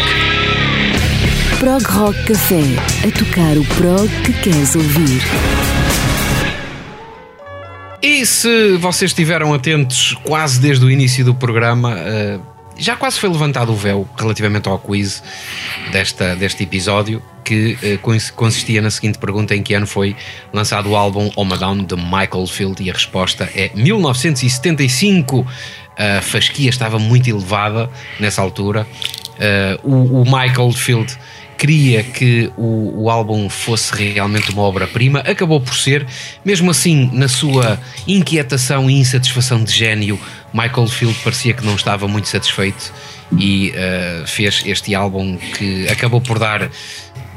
[1.59, 2.63] Prog Rock Café.
[3.07, 5.23] A tocar o prog que queres ouvir.
[8.03, 12.39] E se vocês estiveram atentos quase desde o início do programa, eh,
[12.77, 15.23] já quase foi levantado o véu relativamente ao quiz
[15.93, 20.17] desta, deste episódio, que eh, cons- consistia na seguinte pergunta: em que ano foi
[20.53, 22.83] lançado o álbum Home Down de Michael Field?
[22.83, 25.47] E a resposta é 1975.
[25.97, 27.89] A fasquia estava muito elevada
[28.19, 28.87] nessa altura.
[29.39, 31.17] Eh, o, o Michael Field
[31.57, 36.07] queria que o, o álbum fosse realmente uma obra-prima, acabou por ser,
[36.45, 40.19] mesmo assim, na sua inquietação e insatisfação de gênio,
[40.53, 42.93] Michael Field parecia que não estava muito satisfeito
[43.37, 46.71] e eh, fez este álbum que acabou por dar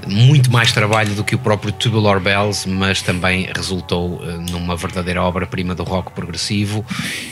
[0.07, 5.22] muito mais trabalho do que o próprio Tubular Bells, mas também resultou eh, numa verdadeira
[5.23, 6.85] obra-prima do rock progressivo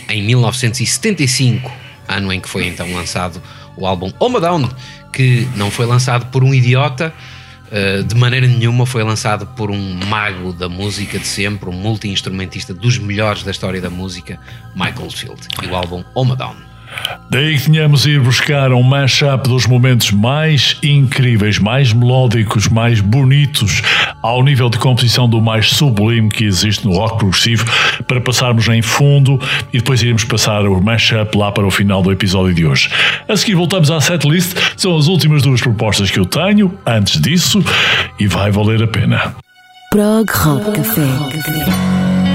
[0.09, 1.71] em 1975,
[2.07, 3.41] ano em que foi então lançado
[3.77, 4.69] o álbum Home Down,
[5.15, 7.13] que não foi lançado por um idiota,
[7.71, 12.73] eh, de maneira nenhuma foi lançado por um mago da música de sempre, um multi-instrumentista
[12.73, 14.37] dos melhores da história da música,
[14.75, 16.74] Michael Field, e o álbum Home Down.
[17.29, 23.81] Daí que tínhamos ir buscar um mashup dos momentos mais incríveis, mais melódicos, mais bonitos,
[24.21, 27.65] ao nível de composição do mais sublime que existe no rock progressivo,
[28.07, 29.39] para passarmos em fundo
[29.73, 32.89] e depois iremos passar o mashup lá para o final do episódio de hoje.
[33.27, 37.63] A seguir voltamos à setlist, são as últimas duas propostas que eu tenho, antes disso,
[38.19, 39.35] e vai valer a pena.
[39.91, 42.34] Prog Rock Café.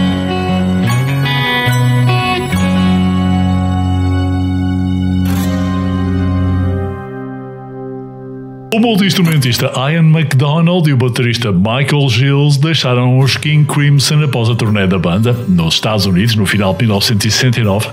[8.81, 14.55] O multi-instrumentista Ian MacDonald e o baterista Michael Gilles deixaram os King Crimson após a
[14.55, 17.89] turnê da banda nos Estados Unidos no final de 1969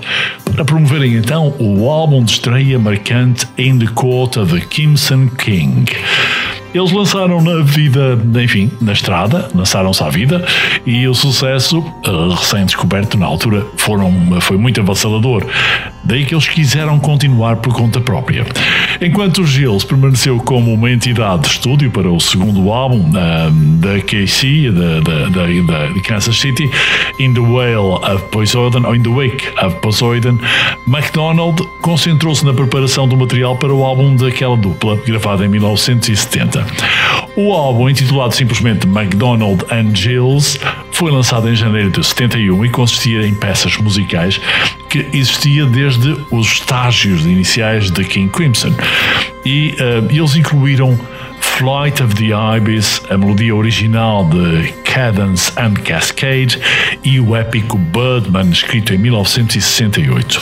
[0.50, 5.84] para promoverem então o álbum de estreia marcante In the Court of the Crimson King.
[6.74, 10.44] Eles lançaram na vida, enfim, na estrada, lançaram-se à vida
[10.86, 15.44] e o sucesso, eh, recém-descoberto na altura, foram, foi muito avassalador.
[16.04, 18.46] Daí que eles quiseram continuar por conta própria.
[19.00, 24.70] Enquanto Gilles permaneceu como uma entidade de estúdio para o segundo álbum ah, da KC,
[24.70, 26.70] da, Kansas City,
[27.18, 30.38] In the Whale of Poseidon, ou In the Wake of Poseidon,
[30.86, 36.57] MacDonald concentrou-se na preparação do material para o álbum daquela dupla, gravado em 1970.
[37.36, 40.58] O álbum, intitulado simplesmente McDonald and Jills,
[40.92, 44.40] foi lançado em janeiro de 71 e consistia em peças musicais
[44.88, 48.72] que existia desde os estágios iniciais de King Crimson.
[49.44, 50.98] E uh, eles incluíram
[51.58, 56.58] Flight of the Ibis, a melodia original de Cadence and Cascade
[57.02, 60.40] e o épico Birdman, escrito em 1968.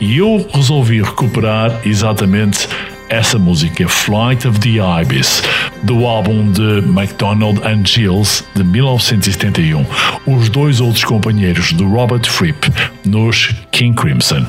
[0.00, 2.68] E eu resolvi recuperar exatamente
[3.08, 5.42] essa música, Flight of the Ibis,
[5.82, 9.84] do álbum de McDonald and Gills de 1971,
[10.26, 12.70] os dois outros companheiros do Robert Fripp
[13.04, 14.44] nos King Crimson.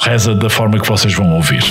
[0.00, 1.62] Reza da forma que vocês vão ouvir.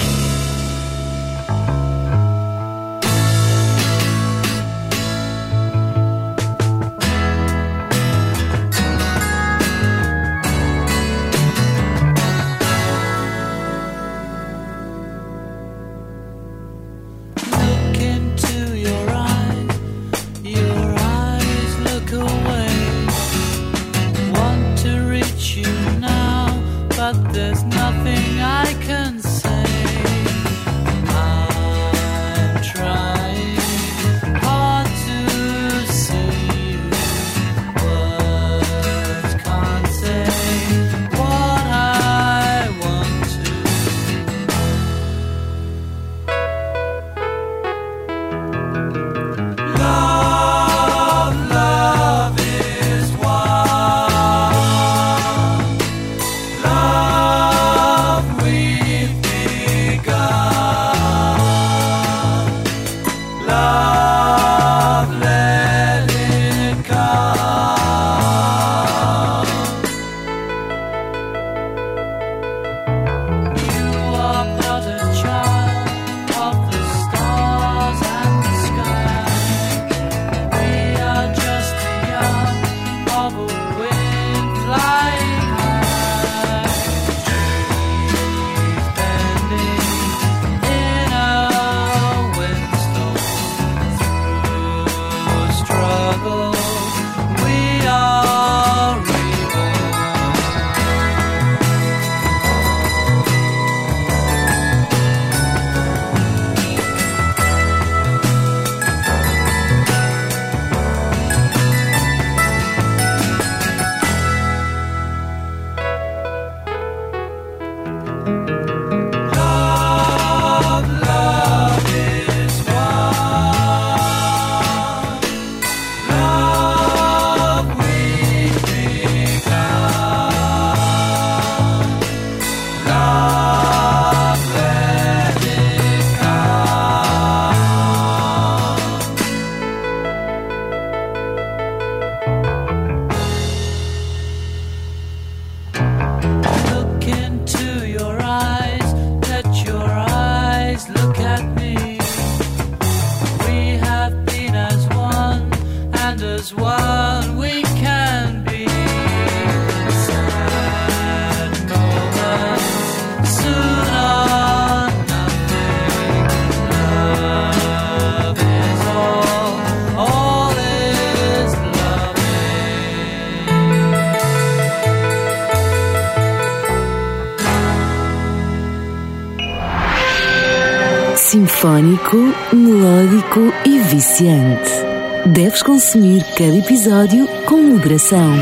[185.49, 188.35] Deves consumir cada episódio com moderação.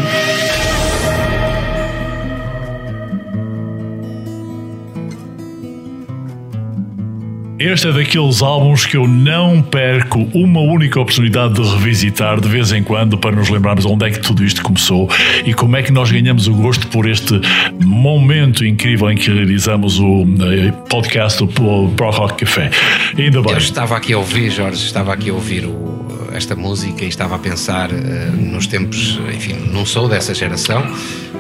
[7.60, 12.72] Este é daqueles álbuns que eu não perco uma única oportunidade de revisitar de vez
[12.72, 15.10] em quando para nos lembrarmos onde é que tudo isto começou
[15.44, 17.42] e como é que nós ganhamos o gosto por este
[17.84, 22.70] momento incrível em que realizamos o eh, podcast do Pro Rock Café.
[23.18, 23.54] Ainda bem.
[23.54, 25.97] Eu estava aqui a ouvir, Jorge, estava aqui a ouvir o-
[26.38, 30.86] esta música e estava a pensar eh, nos tempos, enfim, não sou dessa geração,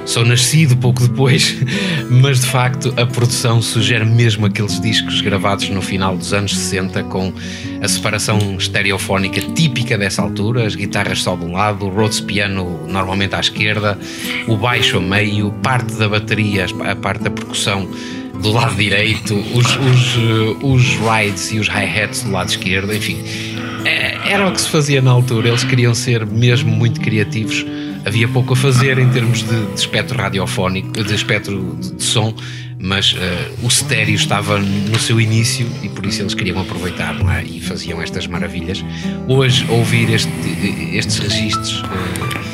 [0.05, 1.55] sou nascido pouco depois,
[2.09, 7.03] mas de facto a produção sugere mesmo aqueles discos gravados no final dos anos 60
[7.03, 7.31] com
[7.81, 12.87] a separação estereofónica típica dessa altura, as guitarras só de um lado, o Rhodes piano
[12.87, 13.97] normalmente à esquerda,
[14.47, 17.87] o baixo a meio, parte da bateria, a parte da percussão
[18.41, 23.17] do lado direito, os, os, eh, os rides e os hi-hats do lado esquerdo, enfim.
[23.85, 27.65] É- Era o que se fazia na altura, eles queriam ser mesmo muito criativos
[28.05, 32.33] havia pouco a fazer em termos de, de espectro radiofónico, de espectro de, de som,
[32.79, 37.29] mas eh, o estéreo estava no seu início e por isso eles queriam aproveitar não
[37.29, 37.43] é?
[37.43, 38.81] e faziam estas maravilhas.
[39.27, 40.31] Hoje, ouvir este-
[40.93, 42.46] estes registros, eh,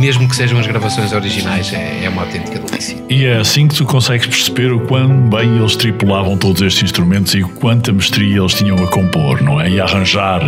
[0.00, 2.96] mesmo que sejam as gravações originais, é, é uma autêntica delícia.
[3.08, 7.34] E é assim que tu consegues perceber o quão bem eles tripulavam todos estes instrumentos
[7.34, 9.68] e quanta mestria eles tinham a compor, não é?
[9.68, 10.40] E a arranjar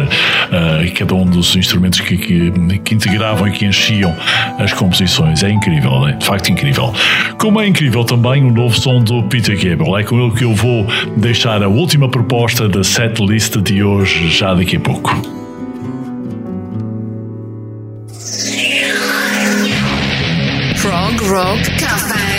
[0.50, 4.16] ah, cada um dos instrumentos que, que, que integravam e que enchiam
[4.58, 5.42] as composições.
[5.42, 6.94] É incrível, é de facto incrível.
[7.38, 9.98] Como é incrível também o novo som do Peter Gabriel.
[9.98, 14.54] É com ele que eu vou deixar a última proposta da setlist de hoje, já
[14.54, 15.41] daqui a pouco.
[21.32, 22.31] Rock Cafe.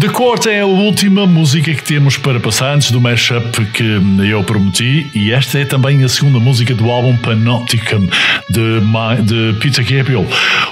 [0.00, 4.42] The Court é a última música que temos para passar antes do mashup que eu
[4.42, 8.08] prometi e esta é também a segunda música do álbum Panopticon
[8.50, 8.80] de,
[9.22, 10.26] de Peter Gabriel.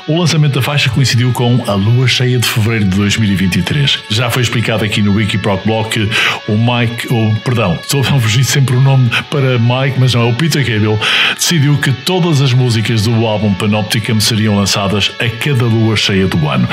[0.08, 4.00] O lançamento da faixa coincidiu com a lua cheia de fevereiro de 2023.
[4.10, 6.08] Já foi explicado aqui no Wikiproc Blog que
[6.48, 10.32] o Mike, o, perdão, estou a fugir sempre o nome para Mike, mas não, é
[10.32, 10.98] o Peter Gabriel
[11.36, 16.48] decidiu que todas as músicas do álbum Panopticon seriam lançadas a cada lua cheia do
[16.48, 16.68] ano.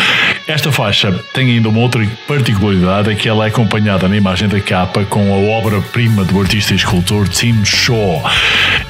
[0.47, 4.59] Esta faixa tem ainda uma outra particularidade, é que ela é acompanhada na imagem da
[4.59, 8.23] capa com a obra-prima do artista e escultor Tim Shaw.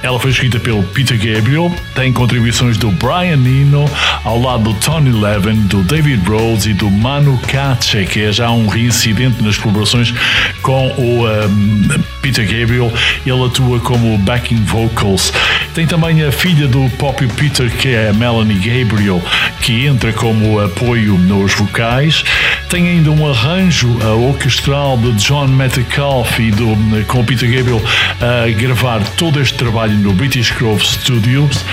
[0.01, 3.89] Ela foi escrita pelo Peter Gabriel, tem contribuições do Brian Eno,
[4.23, 8.49] ao lado do Tony Levin, do David Rhodes e do Manu Katché, que é já
[8.49, 10.13] um reincidente nas colaborações
[10.61, 12.91] com o um, Peter Gabriel.
[13.25, 15.33] Ele atua como backing vocals.
[15.73, 19.21] Tem também a filha do Poppy Peter, que é a Melanie Gabriel,
[19.61, 22.23] que entra como apoio nos vocais.
[22.69, 23.97] Tem ainda um arranjo
[24.27, 26.75] orquestral de John Metcalfe e do,
[27.07, 27.81] com o Peter Gabriel
[28.19, 31.63] a gravar todo este trabalho no British Grove Studios.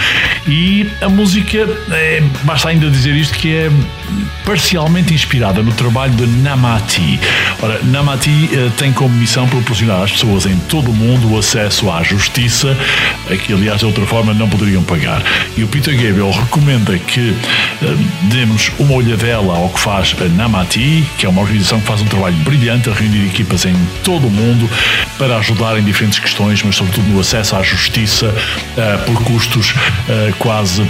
[0.47, 3.70] E a música, é, basta ainda dizer isto, que é
[4.44, 7.18] parcialmente inspirada no trabalho de Namati.
[7.60, 11.90] Ora, Namati eh, tem como missão proporcionar às pessoas em todo o mundo o acesso
[11.90, 12.76] à justiça,
[13.44, 15.20] que aliás de outra forma não poderiam pagar.
[15.56, 17.34] E o Peter Gabriel recomenda que
[17.82, 22.00] eh, demos uma olhadela ao que faz a Namati, que é uma organização que faz
[22.00, 23.74] um trabalho brilhante a reunir equipas em
[24.04, 24.68] todo o mundo
[25.18, 28.34] para ajudar em diferentes questões, mas sobretudo no acesso à justiça
[28.76, 29.74] eh, por custos
[30.08, 30.86] eh, quase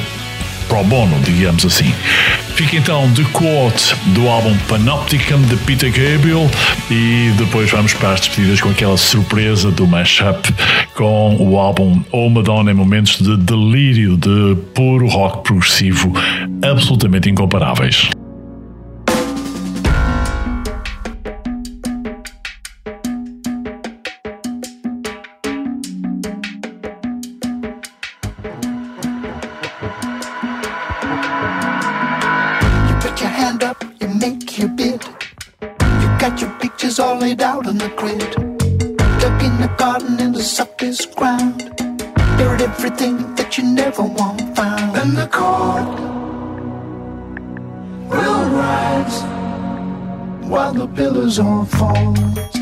[0.68, 1.92] pro bono, digamos assim.
[2.54, 6.50] Fica então The Quote do álbum Panopticon de Peter Gabriel
[6.90, 10.52] e depois vamos para as despedidas com aquela surpresa do mashup
[10.94, 16.12] com o álbum Oh Madonna em momentos de delírio de puro rock progressivo
[16.62, 18.10] absolutamente incomparáveis.
[37.26, 38.20] Laid out on the grid.
[39.20, 41.58] Dug in the garden in the softest ground.
[42.38, 44.96] Buried everything that you never want found.
[44.96, 45.88] And the court
[48.10, 49.18] will rise
[50.50, 52.55] while the pillars all fall.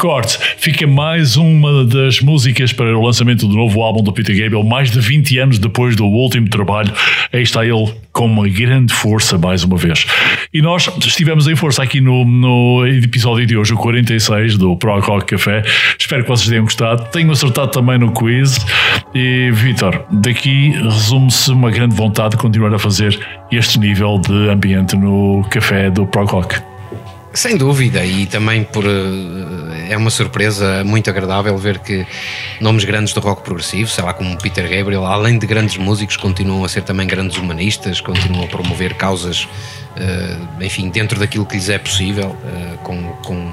[0.00, 4.36] The Chords fica mais uma das músicas para o lançamento do novo álbum do Peter
[4.36, 6.92] Gabriel, mais de 20 anos depois do último trabalho.
[7.32, 10.06] Aí está ele com uma grande força mais uma vez.
[10.52, 14.98] E nós estivemos em força aqui no, no episódio de hoje, o 46 do Pro
[15.00, 15.62] Rock Café.
[15.98, 17.04] Espero que vocês tenham gostado.
[17.10, 18.64] Tenho acertado também no quiz.
[19.14, 23.18] E, Vitor, daqui resume-se uma grande vontade de continuar a fazer
[23.52, 26.69] este nível de ambiente no café do Pro Rock.
[27.32, 32.04] Sem dúvida, e também por eh, é uma surpresa muito agradável ver que
[32.60, 36.64] nomes grandes do rock progressivo, sei lá, como Peter Gabriel, além de grandes músicos, continuam
[36.64, 39.46] a ser também grandes humanistas, continuam a promover causas,
[39.96, 43.52] eh, enfim, dentro daquilo que lhes é possível, eh, com, com,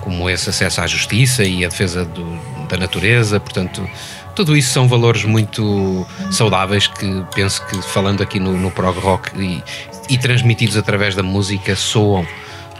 [0.00, 2.38] como esse acesso à justiça e a defesa do-
[2.68, 3.88] da natureza, portanto.
[4.34, 9.30] Tudo isso são valores muito saudáveis que penso que falando aqui no, no prog rock
[9.38, 9.62] e,
[10.08, 12.26] e transmitidos através da música soam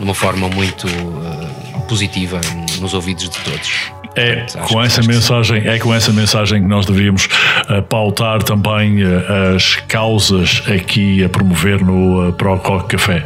[0.03, 2.41] de uma forma muito eh, positiva
[2.81, 4.02] nos ouvidos de todos.
[4.15, 7.29] É com essa mensagem, é com essa mensagem que nós devíamos
[7.69, 13.25] eh, pautar também eh, as causas aqui a promover no uh, Pro Rock Café.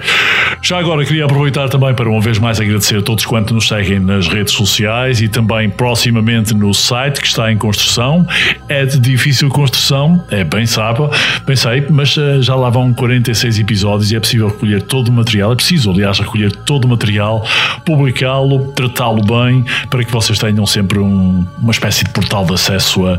[0.63, 4.01] Já agora queria aproveitar também para uma vez mais agradecer a todos quantos nos seguem
[4.01, 8.27] nas redes sociais e também proximamente no site que está em construção.
[8.69, 11.03] É de difícil construção, é bem sabe,
[11.47, 15.13] bem sei, mas eh, já lá vão 46 episódios e é possível recolher todo o
[15.13, 17.47] material, é preciso aliás recolher todo o material,
[17.85, 23.07] publicá-lo, tratá-lo bem, para que vocês tenham sempre um- uma espécie de portal de acesso
[23.07, 23.19] a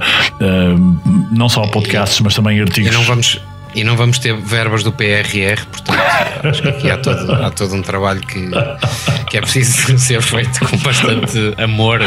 [1.31, 2.93] não só a podcasts, mas também E artigos.
[2.93, 3.41] não vamos,
[3.73, 5.99] e não vamos ter verbas do PRR, portanto,
[6.43, 8.49] acho que aqui há todo, há todo um trabalho que,
[9.29, 11.99] que é preciso ser feito com bastante amor,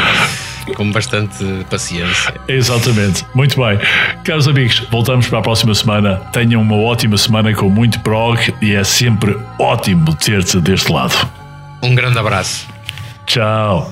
[0.75, 2.33] com bastante paciência.
[2.47, 3.77] Exatamente, muito bem.
[4.23, 6.15] Caros amigos, voltamos para a próxima semana.
[6.31, 11.15] Tenham uma ótima semana com muito prog e é sempre ótimo ter-te deste lado.
[11.83, 12.67] Um grande abraço.
[13.25, 13.91] Tchau.